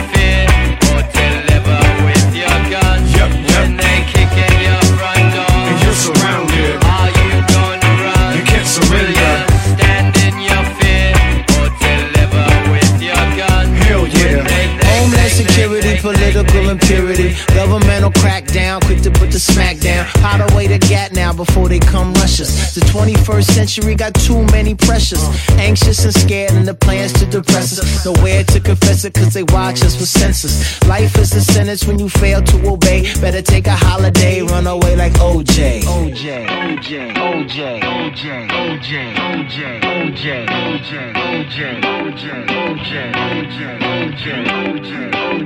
Homeland 15.56 15.84
security, 15.86 16.02
political 16.02 16.70
impurity, 16.70 17.36
governmental 17.54 18.12
crackdown, 18.12 18.84
quick 18.84 19.02
to 19.02 19.12
put 19.12 19.32
the 19.32 19.40
smack 19.40 19.80
down. 19.80 20.06
How 20.20 20.38
to 20.38 20.56
wait 20.56 20.72
a 20.72 20.78
gat 20.78 21.14
now 21.14 21.32
before 21.32 21.70
they 21.70 21.80
come 21.80 22.14
rush 22.16 22.42
us. 22.42 22.76
The 22.76 22.82
21st 22.82 23.46
century 23.46 23.96
got 23.96 24.14
too 24.14 24.44
many 24.52 24.76
pressures. 24.76 25.24
Anxious 25.52 26.04
and 26.04 26.14
scared, 26.14 26.52
and 26.52 26.68
the 26.68 26.74
plans 26.74 27.14
to 27.14 27.26
depress 27.26 27.80
us. 27.80 28.06
Nowhere 28.06 28.44
to 28.44 28.60
confess 28.60 29.06
it, 29.06 29.14
cause 29.14 29.34
they 29.34 29.44
watch 29.44 29.82
us 29.84 29.98
with 30.00 30.10
censors. 30.10 30.86
Life 30.88 31.18
is 31.18 31.34
a 31.34 31.42
sentence 31.42 31.86
when 31.86 32.00
you 32.00 32.10
fail 32.10 32.42
to 32.42 32.70
obey. 32.70 33.04
Better 33.22 33.42
take 33.42 33.68
a 33.68 33.76
holiday, 33.76 34.42
run 34.42 34.68
away 34.68 34.96
like 34.96 35.14
OJ. 35.14 35.82
OJ, 35.82 36.48
OJ, 36.48 37.14
OJ, 37.16 37.82
OJ, 37.82 38.50
OJ, 38.50 39.16
OJ, 39.16 39.80
OJ, 39.86 40.46
OJ, 40.46 41.14
OJ, 41.16 42.46
OJ, 42.46 42.96
OJ, 43.16 43.66
OJ, 43.86 44.26
OJ, 44.52 45.36
When 45.36 45.45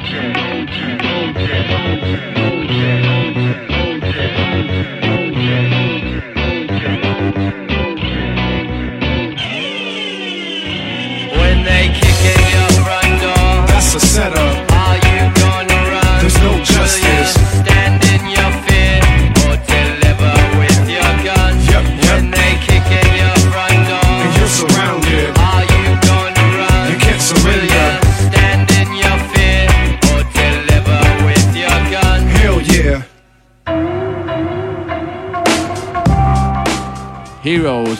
that's 13.68 13.95
a 13.95 14.00
setup. 14.00 14.72
Are 14.72 14.95
you 14.95 15.34
gonna 15.34 15.74
run? 15.89 16.20
There's 16.22 16.39
no 16.41 16.64
justice. 16.64 17.78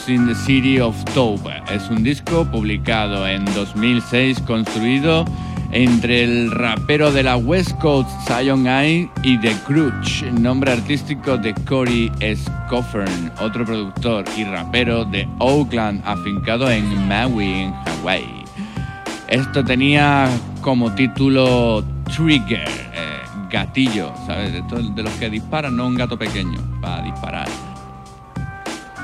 In 0.08 0.26
the 0.26 0.34
City 0.34 0.80
of 0.80 0.96
Toba 1.14 1.58
es 1.70 1.88
un 1.90 2.02
disco 2.02 2.44
publicado 2.50 3.26
en 3.28 3.44
2006 3.54 4.40
construido 4.40 5.24
entre 5.72 6.24
el 6.24 6.50
rapero 6.50 7.12
de 7.12 7.22
la 7.22 7.36
West 7.36 7.78
Coast 7.80 8.08
Zion 8.26 8.66
I 8.66 9.10
y 9.22 9.38
The 9.38 9.54
Crutch, 9.66 10.22
nombre 10.24 10.72
artístico 10.72 11.36
de 11.36 11.54
Cory 11.68 12.10
Scoffern, 12.34 13.32
otro 13.40 13.64
productor 13.64 14.24
y 14.36 14.44
rapero 14.44 15.04
de 15.04 15.28
Oakland 15.38 16.02
afincado 16.04 16.70
en 16.70 17.06
Maui, 17.06 17.62
en 17.62 17.72
Hawái. 17.72 18.44
Esto 19.28 19.64
tenía 19.64 20.28
como 20.60 20.92
título 20.94 21.84
Trigger, 22.16 22.68
eh, 22.68 23.20
gatillo, 23.50 24.12
¿sabes? 24.26 24.52
De 24.52 25.02
los 25.02 25.12
que 25.14 25.30
disparan, 25.30 25.76
no 25.76 25.86
un 25.86 25.96
gato 25.96 26.18
pequeño, 26.18 26.58
para 26.80 27.02
disparar. 27.02 27.69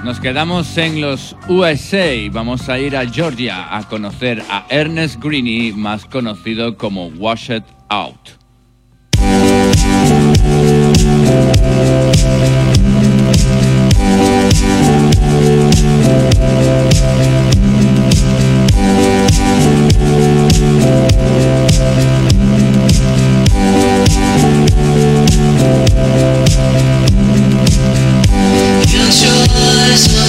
Nos 0.04 0.20
quedamos 0.20 0.76
en 0.78 1.00
los 1.00 1.36
USA. 1.48 2.14
Vamos 2.30 2.68
a 2.68 2.78
ir 2.78 2.96
a 2.96 3.06
Georgia 3.08 3.76
a 3.76 3.82
conocer 3.88 4.42
a 4.48 4.66
Ernest 4.68 5.22
Greene, 5.22 5.72
más 5.76 6.04
conocido 6.04 6.76
como 6.76 7.08
Wash 7.08 7.50
It 7.50 7.64
Out. 7.88 8.36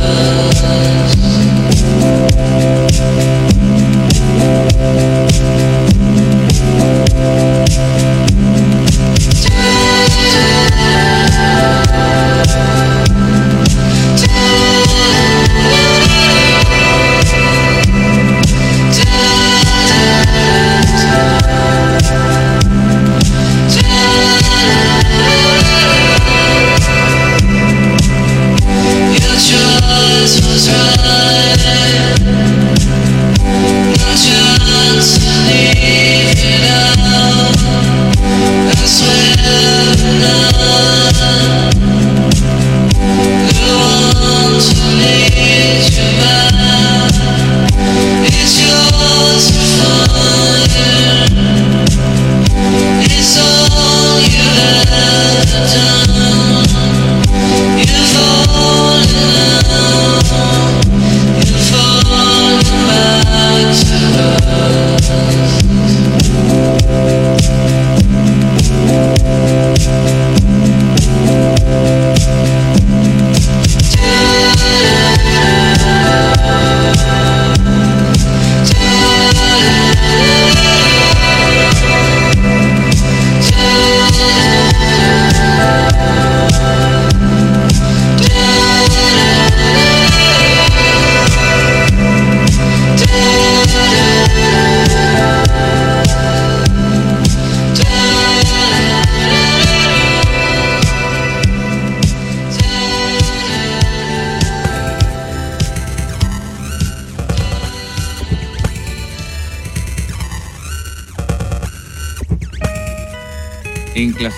Tell 0.00 0.30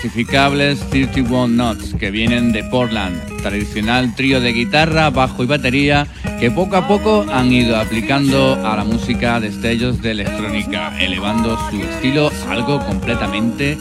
clasificables 0.03 0.81
31 0.89 1.47
Knots, 1.47 1.93
que 1.93 2.11
vienen 2.11 2.51
de 2.51 2.61
Portland, 2.65 3.41
tradicional 3.41 4.13
trío 4.15 4.41
de 4.41 4.51
guitarra, 4.51 5.09
bajo 5.09 5.43
y 5.43 5.45
batería, 5.45 6.07
que 6.41 6.51
poco 6.51 6.75
a 6.75 6.89
poco 6.89 7.25
han 7.31 7.53
ido 7.53 7.77
aplicando 7.77 8.55
a 8.67 8.75
la 8.75 8.83
música 8.83 9.39
destellos 9.39 10.01
de 10.01 10.11
electrónica, 10.11 10.93
elevando 10.99 11.57
su 11.69 11.81
estilo 11.81 12.29
a 12.49 12.51
algo 12.51 12.85
completamente 12.85 13.77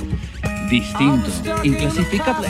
distinto, 0.71 1.29
inclasificable. 1.65 2.47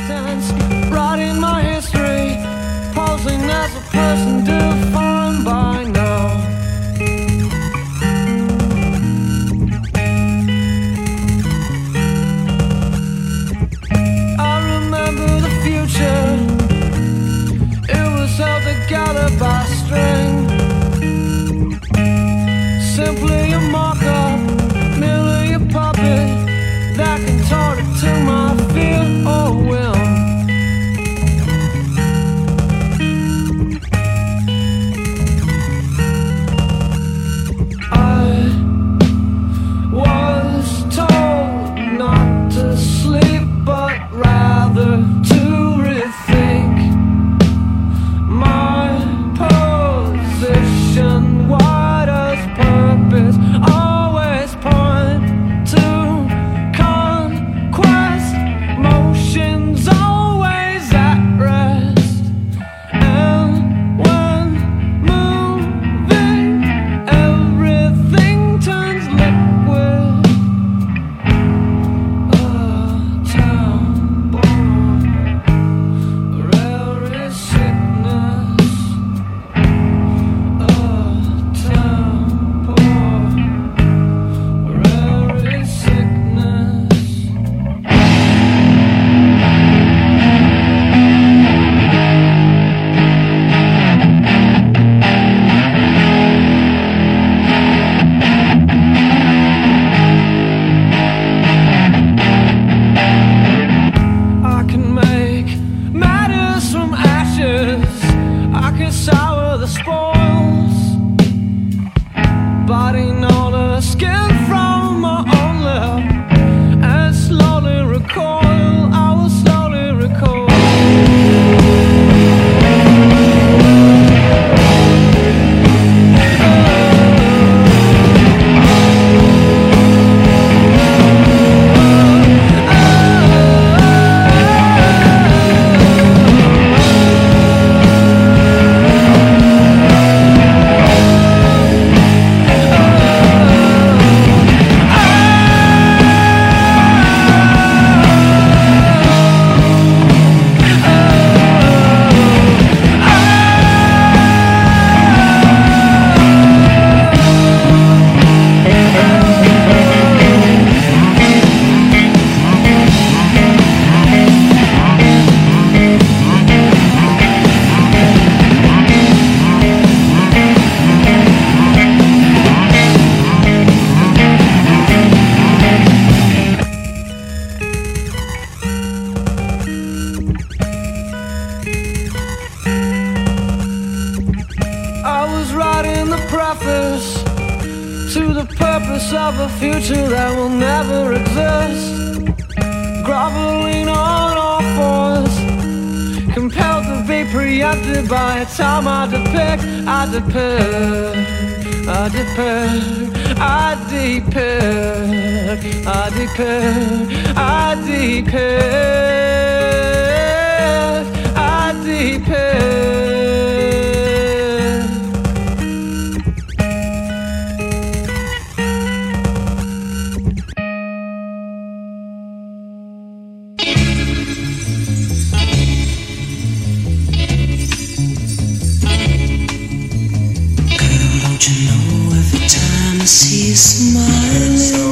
so 234.56 234.82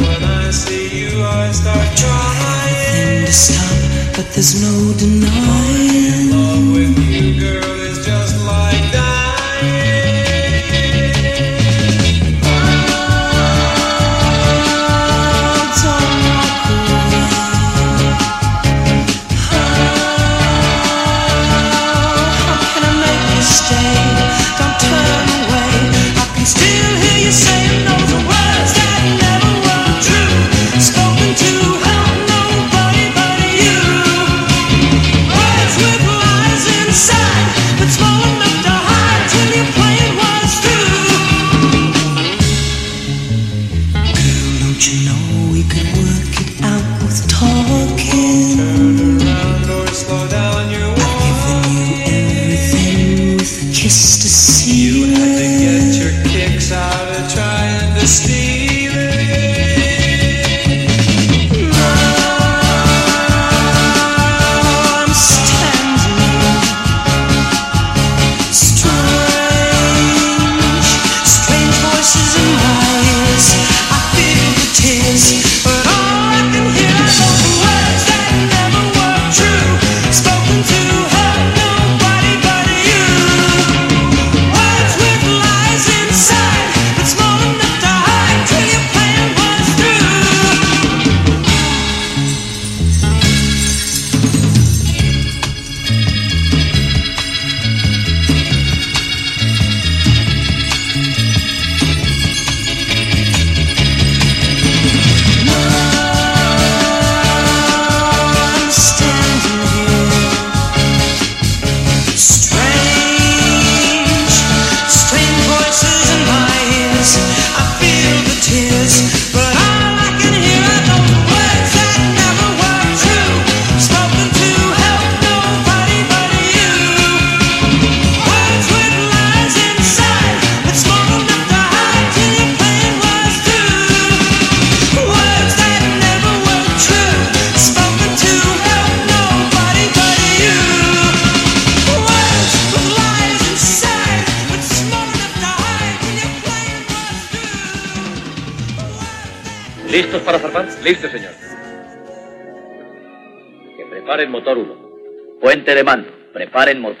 when 0.00 0.24
I 0.24 0.50
see 0.50 0.88
you 1.00 1.22
I 1.22 1.52
start 1.52 1.88
trying 1.96 3.26
to 3.26 3.32
stop 3.32 4.16
But 4.16 4.26
there's 4.34 4.60
no 4.60 4.92
denying. 4.98 5.79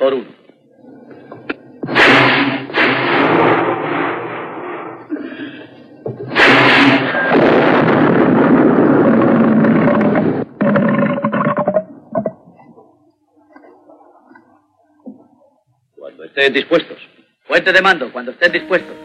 motor 0.00 0.14
1. 0.14 0.24
Cuando 15.96 16.24
estén 16.24 16.52
dispuestos. 16.54 16.96
Puente 17.46 17.72
de 17.72 17.82
mando, 17.82 18.10
cuando 18.10 18.30
estén 18.30 18.52
dispuestos. 18.52 18.96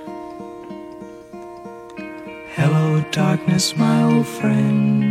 Hello, 2.55 3.03
darkness, 3.11 3.75
my 3.75 4.03
old 4.03 4.25
friend. 4.25 5.03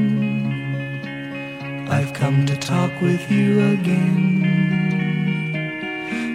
I've 1.91 2.15
come 2.15 2.47
to 2.47 2.57
talk 2.57 2.91
with 3.03 3.31
you 3.31 3.61
again. 3.75 4.74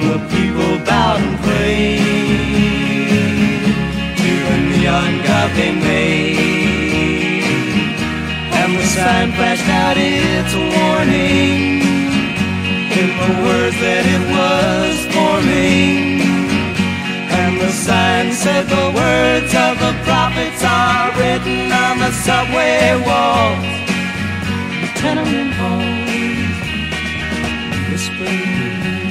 And 0.00 0.10
the 0.10 0.18
people 0.28 0.78
bowed 0.86 1.20
and 1.20 1.38
prayed 1.40 1.98
to 4.16 4.30
the 4.46 4.58
neon 4.70 5.22
god 5.26 5.50
they 5.56 5.72
made. 5.74 7.42
And 8.54 8.70
the 8.78 8.86
sign 8.94 9.32
flashed 9.32 9.68
out 9.68 9.96
its 9.98 10.54
warning 10.54 11.82
in 12.94 13.08
the 13.22 13.32
words 13.42 13.76
that 13.82 14.04
it 14.06 14.22
was 14.30 14.96
forming. 15.10 16.22
And 17.40 17.60
the 17.60 17.72
sign 17.72 18.32
said 18.32 18.68
the 18.68 18.92
words 18.94 19.52
of 19.52 19.78
the 19.82 19.94
prophets 20.06 20.62
are 20.62 21.10
written 21.18 21.72
on 21.72 21.98
the 21.98 22.12
subway 22.12 22.94
walls, 23.02 23.66
the 24.80 24.88
tenement 25.00 25.54
halls, 25.58 26.06
whispering 27.90 29.07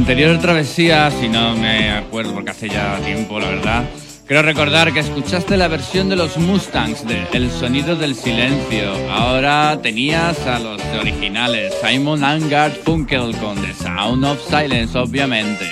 anterior 0.00 0.38
travesía, 0.38 1.10
si 1.10 1.28
no 1.28 1.54
me 1.56 1.90
acuerdo 1.90 2.32
porque 2.32 2.52
hace 2.52 2.70
ya 2.70 2.96
tiempo, 3.04 3.38
la 3.38 3.48
verdad, 3.48 3.84
creo 4.26 4.40
recordar 4.40 4.94
que 4.94 5.00
escuchaste 5.00 5.58
la 5.58 5.68
versión 5.68 6.08
de 6.08 6.16
los 6.16 6.38
Mustangs 6.38 7.06
de 7.06 7.26
El 7.32 7.50
sonido 7.50 7.94
del 7.96 8.14
silencio. 8.14 8.92
Ahora 9.10 9.78
tenías 9.82 10.46
a 10.46 10.58
los 10.58 10.80
originales, 10.98 11.74
Simon 11.84 12.24
and 12.24 12.50
Garfunkel 12.50 13.36
con 13.36 13.60
The 13.60 13.74
Sound 13.74 14.24
of 14.24 14.40
Silence, 14.48 14.96
obviamente. 14.96 15.66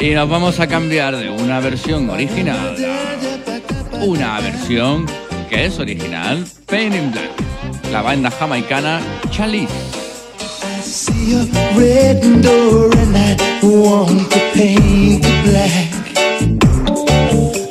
Y 0.00 0.10
nos 0.10 0.28
vamos 0.28 0.58
a 0.58 0.66
cambiar 0.66 1.14
de 1.14 1.28
una 1.28 1.60
versión 1.60 2.08
original 2.08 2.76
una 4.00 4.40
versión 4.40 5.06
que 5.48 5.66
es 5.66 5.78
original, 5.78 6.44
Pain 6.66 6.94
in 6.94 7.12
Black, 7.12 7.30
la 7.92 8.02
banda 8.02 8.30
jamaicana 8.30 9.00
Chalice. 9.30 9.93
A 11.32 11.44
red 11.78 12.20
door 12.42 12.90
and 12.92 13.16
I 13.16 13.36
want 13.62 14.30
to 14.30 14.38
paint 14.52 15.24
it 15.24 15.44
black. 15.44 15.90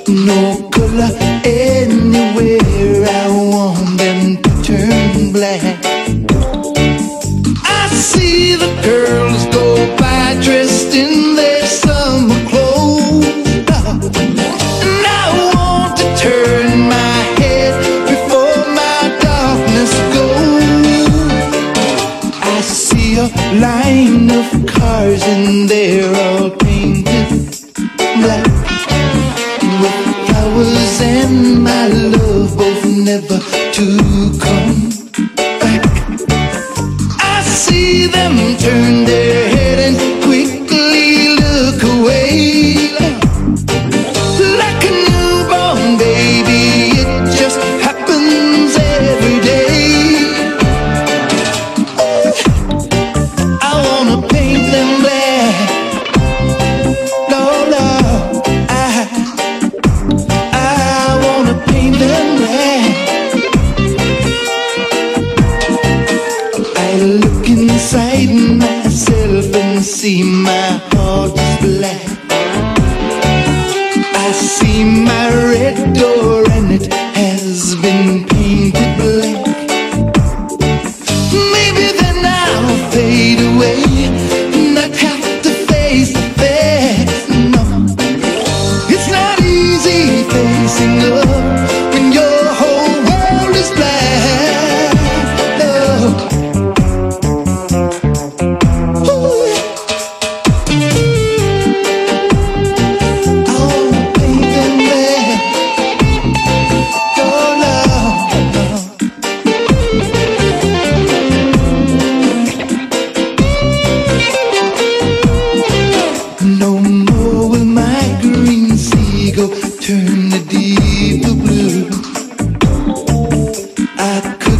No 0.07 0.69
color 0.71 1.11
anywhere, 1.45 3.05
I 3.07 3.27
want 3.29 3.42
of 25.03 25.19
cars 25.19 25.23
and 25.23 25.69
they're 25.69 26.15
all 26.15 26.49
painted 26.49 27.05
black 28.21 28.45
with 29.81 30.27
flowers 30.27 31.01
and 31.01 31.63
my 31.63 31.87
love 31.87 32.57
both 32.57 32.85
never 32.85 33.39
to 33.71 33.85
come 34.39 34.89
back. 35.59 35.85
I 37.19 37.41
see 37.43 38.07
them 38.07 38.57
turn 38.57 39.05
their 39.05 39.22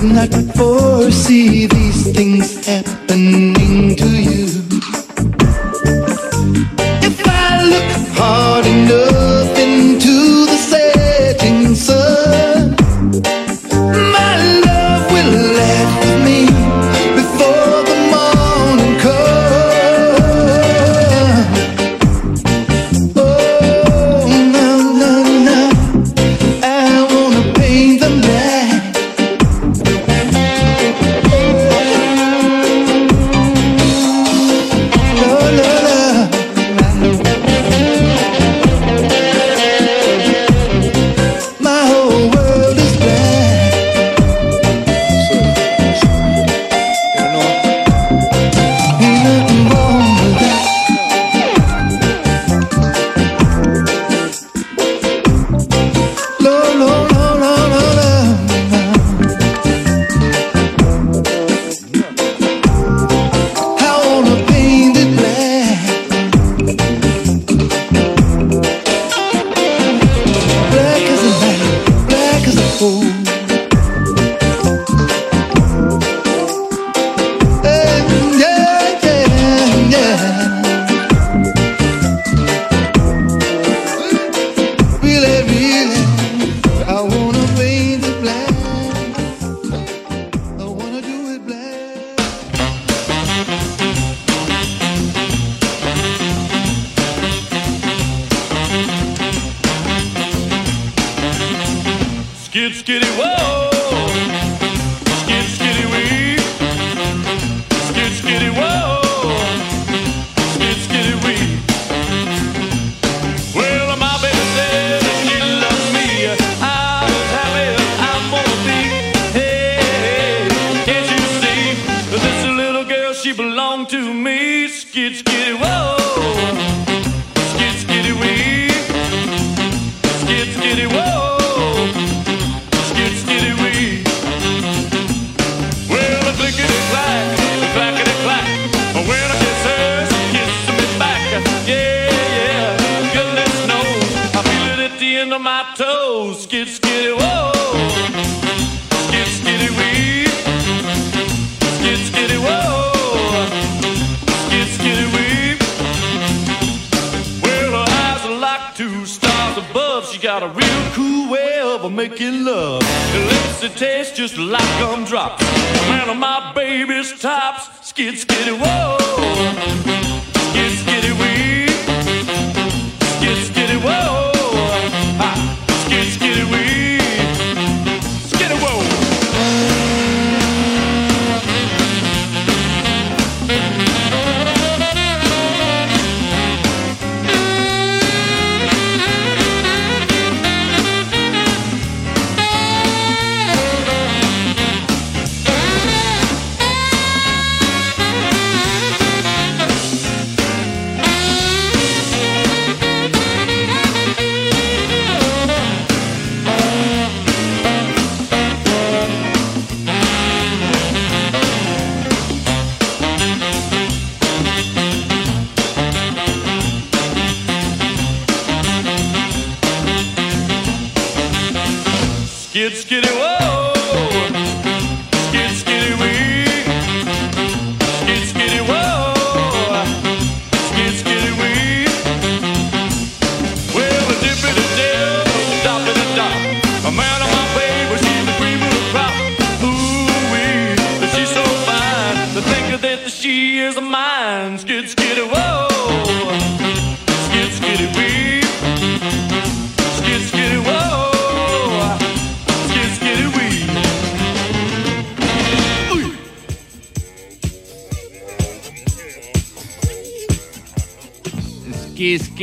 not 0.04 0.34
foresee 0.56 1.66
these 1.66 2.12
things 2.12 2.66
happening 2.66 3.96
to 3.96 4.08
you. 4.08 4.23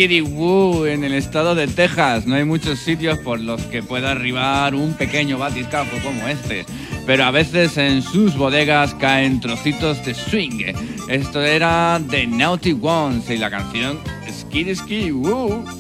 Skiddy 0.01 0.23
Woo 0.23 0.87
en 0.87 1.05
el 1.05 1.13
estado 1.13 1.55
de 1.55 1.67
Texas. 1.67 2.25
No 2.25 2.35
hay 2.35 2.47
muchos 2.47 2.79
sitios 2.79 3.19
por 3.19 3.39
los 3.39 3.61
que 3.65 3.83
pueda 3.83 4.13
arribar 4.13 4.75
un 4.75 4.95
pequeño 4.95 5.37
batiscafo 5.37 5.95
como 6.03 6.27
este. 6.27 6.65
Pero 7.05 7.25
a 7.25 7.31
veces 7.31 7.77
en 7.77 8.01
sus 8.01 8.35
bodegas 8.35 8.95
caen 8.95 9.41
trocitos 9.41 10.03
de 10.07 10.15
swing. 10.15 10.73
Esto 11.07 11.43
era 11.43 12.01
The 12.09 12.27
Naughty 12.27 12.79
Ones 12.81 13.29
y 13.29 13.37
la 13.37 13.51
canción 13.51 13.99
Skiddy 14.27 14.75
Skiddy 14.75 15.13
Woo. 15.13 15.80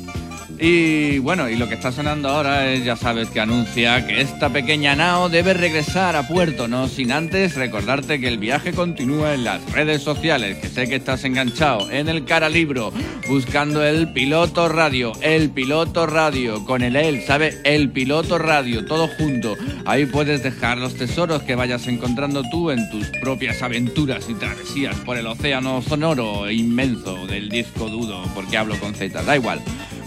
Y 0.63 1.19
bueno, 1.21 1.49
y 1.49 1.57
lo 1.57 1.69
que 1.69 1.75
está 1.75 1.91
sonando 1.91 2.29
ahora 2.29 2.71
es, 2.71 2.85
ya 2.85 2.95
sabes, 2.95 3.31
que 3.31 3.41
anuncia 3.41 4.07
que 4.07 4.21
esta 4.21 4.51
pequeña 4.51 4.95
nao 4.95 5.31
debe 5.31 5.55
regresar 5.55 6.17
a 6.17 6.29
puerto, 6.29 6.69
no 6.69 6.87
sin 6.87 7.13
antes 7.13 7.55
recordarte 7.55 8.21
que 8.21 8.29
el 8.29 8.37
viaje 8.37 8.75
continúa 8.75 9.33
en 9.33 9.45
las 9.45 9.65
redes 9.73 10.03
sociales, 10.03 10.59
que 10.59 10.69
sé 10.69 10.87
que 10.87 10.97
estás 10.97 11.25
enganchado 11.25 11.91
en 11.91 12.11
el 12.11 12.27
cara 12.27 12.51
libro, 12.51 12.93
buscando 13.27 13.83
el 13.83 14.13
piloto 14.13 14.69
radio, 14.69 15.13
el 15.23 15.49
piloto 15.49 16.07
radio, 16.07 16.63
con 16.67 16.83
el 16.83 16.95
él, 16.95 17.23
¿sabe? 17.27 17.57
El 17.65 17.89
piloto 17.89 18.37
radio, 18.37 18.85
todo 18.85 19.09
junto. 19.09 19.57
Ahí 19.87 20.05
puedes 20.05 20.43
dejar 20.43 20.77
los 20.77 20.95
tesoros 20.95 21.43
que 21.43 21.55
vayas 21.55 21.87
encontrando 21.87 22.43
tú 22.51 22.71
en 22.71 22.91
tus 22.91 23.07
propias 23.23 23.63
aventuras 23.63 24.29
y 24.29 24.35
travesías 24.35 24.97
por 24.97 25.17
el 25.17 25.27
océano 25.27 25.81
sonoro 25.81 26.49
e 26.49 26.53
inmenso 26.53 27.27
del 27.27 27.49
disco 27.49 27.89
dudo, 27.89 28.23
porque 28.35 28.59
hablo 28.59 28.79
con 28.79 28.95
Z, 28.95 29.23
da 29.23 29.37
igual. 29.37 29.63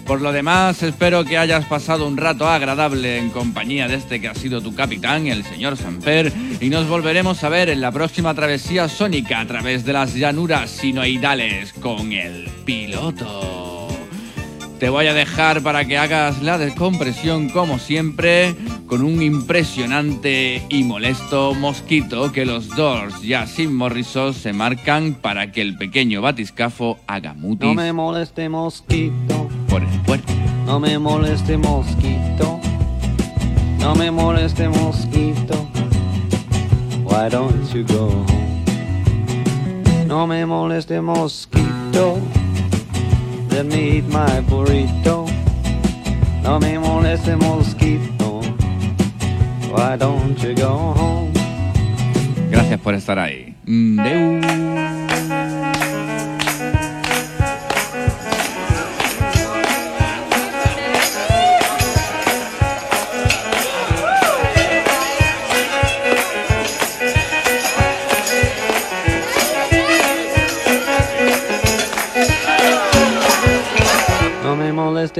Por 0.05 0.21
lo 0.21 0.33
demás, 0.33 0.83
espero 0.83 1.23
que 1.23 1.37
hayas 1.37 1.65
pasado 1.65 2.07
un 2.07 2.17
rato 2.17 2.47
agradable 2.47 3.17
en 3.17 3.29
compañía 3.29 3.87
de 3.87 3.95
este 3.95 4.19
que 4.19 4.27
ha 4.27 4.35
sido 4.35 4.61
tu 4.61 4.75
capitán, 4.75 5.27
el 5.27 5.43
señor 5.45 5.77
Samper, 5.77 6.31
y 6.59 6.69
nos 6.69 6.87
volveremos 6.87 7.43
a 7.43 7.49
ver 7.49 7.69
en 7.69 7.79
la 7.79 7.91
próxima 7.91 8.33
travesía 8.33 8.89
sónica 8.89 9.39
a 9.39 9.47
través 9.47 9.85
de 9.85 9.93
las 9.93 10.13
llanuras 10.13 10.69
sinoidales 10.71 11.71
con 11.73 12.11
el 12.11 12.49
piloto. 12.65 13.87
Te 14.77 14.89
voy 14.89 15.07
a 15.07 15.13
dejar 15.13 15.61
para 15.61 15.85
que 15.85 15.97
hagas 15.97 16.41
la 16.41 16.57
descompresión 16.57 17.47
como 17.47 17.79
siempre 17.79 18.53
con 18.85 19.01
un 19.01 19.21
impresionante 19.21 20.61
y 20.67 20.83
molesto 20.83 21.53
mosquito 21.53 22.33
que 22.33 22.45
los 22.45 22.67
Doors 22.67 23.21
ya 23.21 23.47
sin 23.47 23.73
morrisos 23.73 24.35
se 24.35 24.51
marcan 24.51 25.13
para 25.13 25.53
que 25.53 25.61
el 25.61 25.77
pequeño 25.77 26.21
batiscafo 26.21 26.99
haga 27.07 27.33
mutis 27.33 27.69
No 27.69 27.75
me 27.75 27.93
moleste 27.93 28.49
mosquito. 28.49 29.42
No 30.65 30.79
me 30.79 30.97
moleste 30.97 31.57
mosquito, 31.57 32.59
no 33.79 33.95
me 33.95 34.09
moleste 34.11 34.69
mosquito. 34.69 35.67
Why 37.03 37.29
don't 37.29 37.73
you 37.73 37.83
go 37.83 38.09
home? 38.09 38.63
No 40.07 40.25
me 40.27 40.45
moleste 40.45 41.01
mosquito, 41.01 42.19
let 43.51 43.65
me 43.65 43.97
eat 43.97 44.07
my 44.07 44.41
burrito. 44.41 45.25
No 46.41 46.59
me 46.59 46.77
moleste 46.77 47.35
mosquito, 47.35 48.41
why 49.71 49.97
don't 49.97 50.37
you 50.43 50.53
go 50.55 50.93
home? 50.95 51.31
Gracias 52.49 52.79
por 52.79 52.93
estar 52.93 53.17
ahí. 53.19 53.55
Mm, 53.65 54.03
deu. 54.03 54.92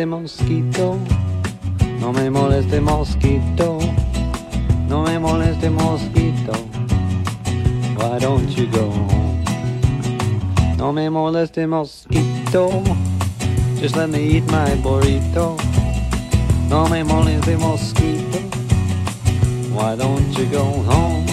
Moleste 0.04 0.06
mosquito, 0.06 1.00
no 2.00 2.12
me 2.12 2.30
moleste 2.30 2.82
mosquito, 2.82 3.80
no 4.88 5.04
me 5.04 5.18
moleste 5.18 5.70
mosquito. 5.70 6.54
Why 7.96 8.20
don't 8.20 8.50
you 8.58 8.68
go 8.68 8.90
home? 8.90 9.44
No 10.78 10.92
me 10.92 11.10
moleste 11.10 11.68
mosquito, 11.68 12.84
just 13.80 13.96
let 13.96 14.10
me 14.10 14.20
eat 14.20 14.46
my 14.52 14.76
burrito. 14.82 15.58
No 16.70 16.88
me 16.90 17.04
moleste 17.04 17.58
mosquito, 17.58 18.40
why 19.74 19.96
don't 19.96 20.38
you 20.38 20.46
go 20.48 20.64
home? 20.64 21.32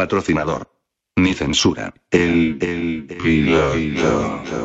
Patrocinador. 0.00 0.66
Ni 1.16 1.34
censura. 1.34 1.92
El, 2.10 2.56
el, 2.62 3.06
piloto. 3.22 4.59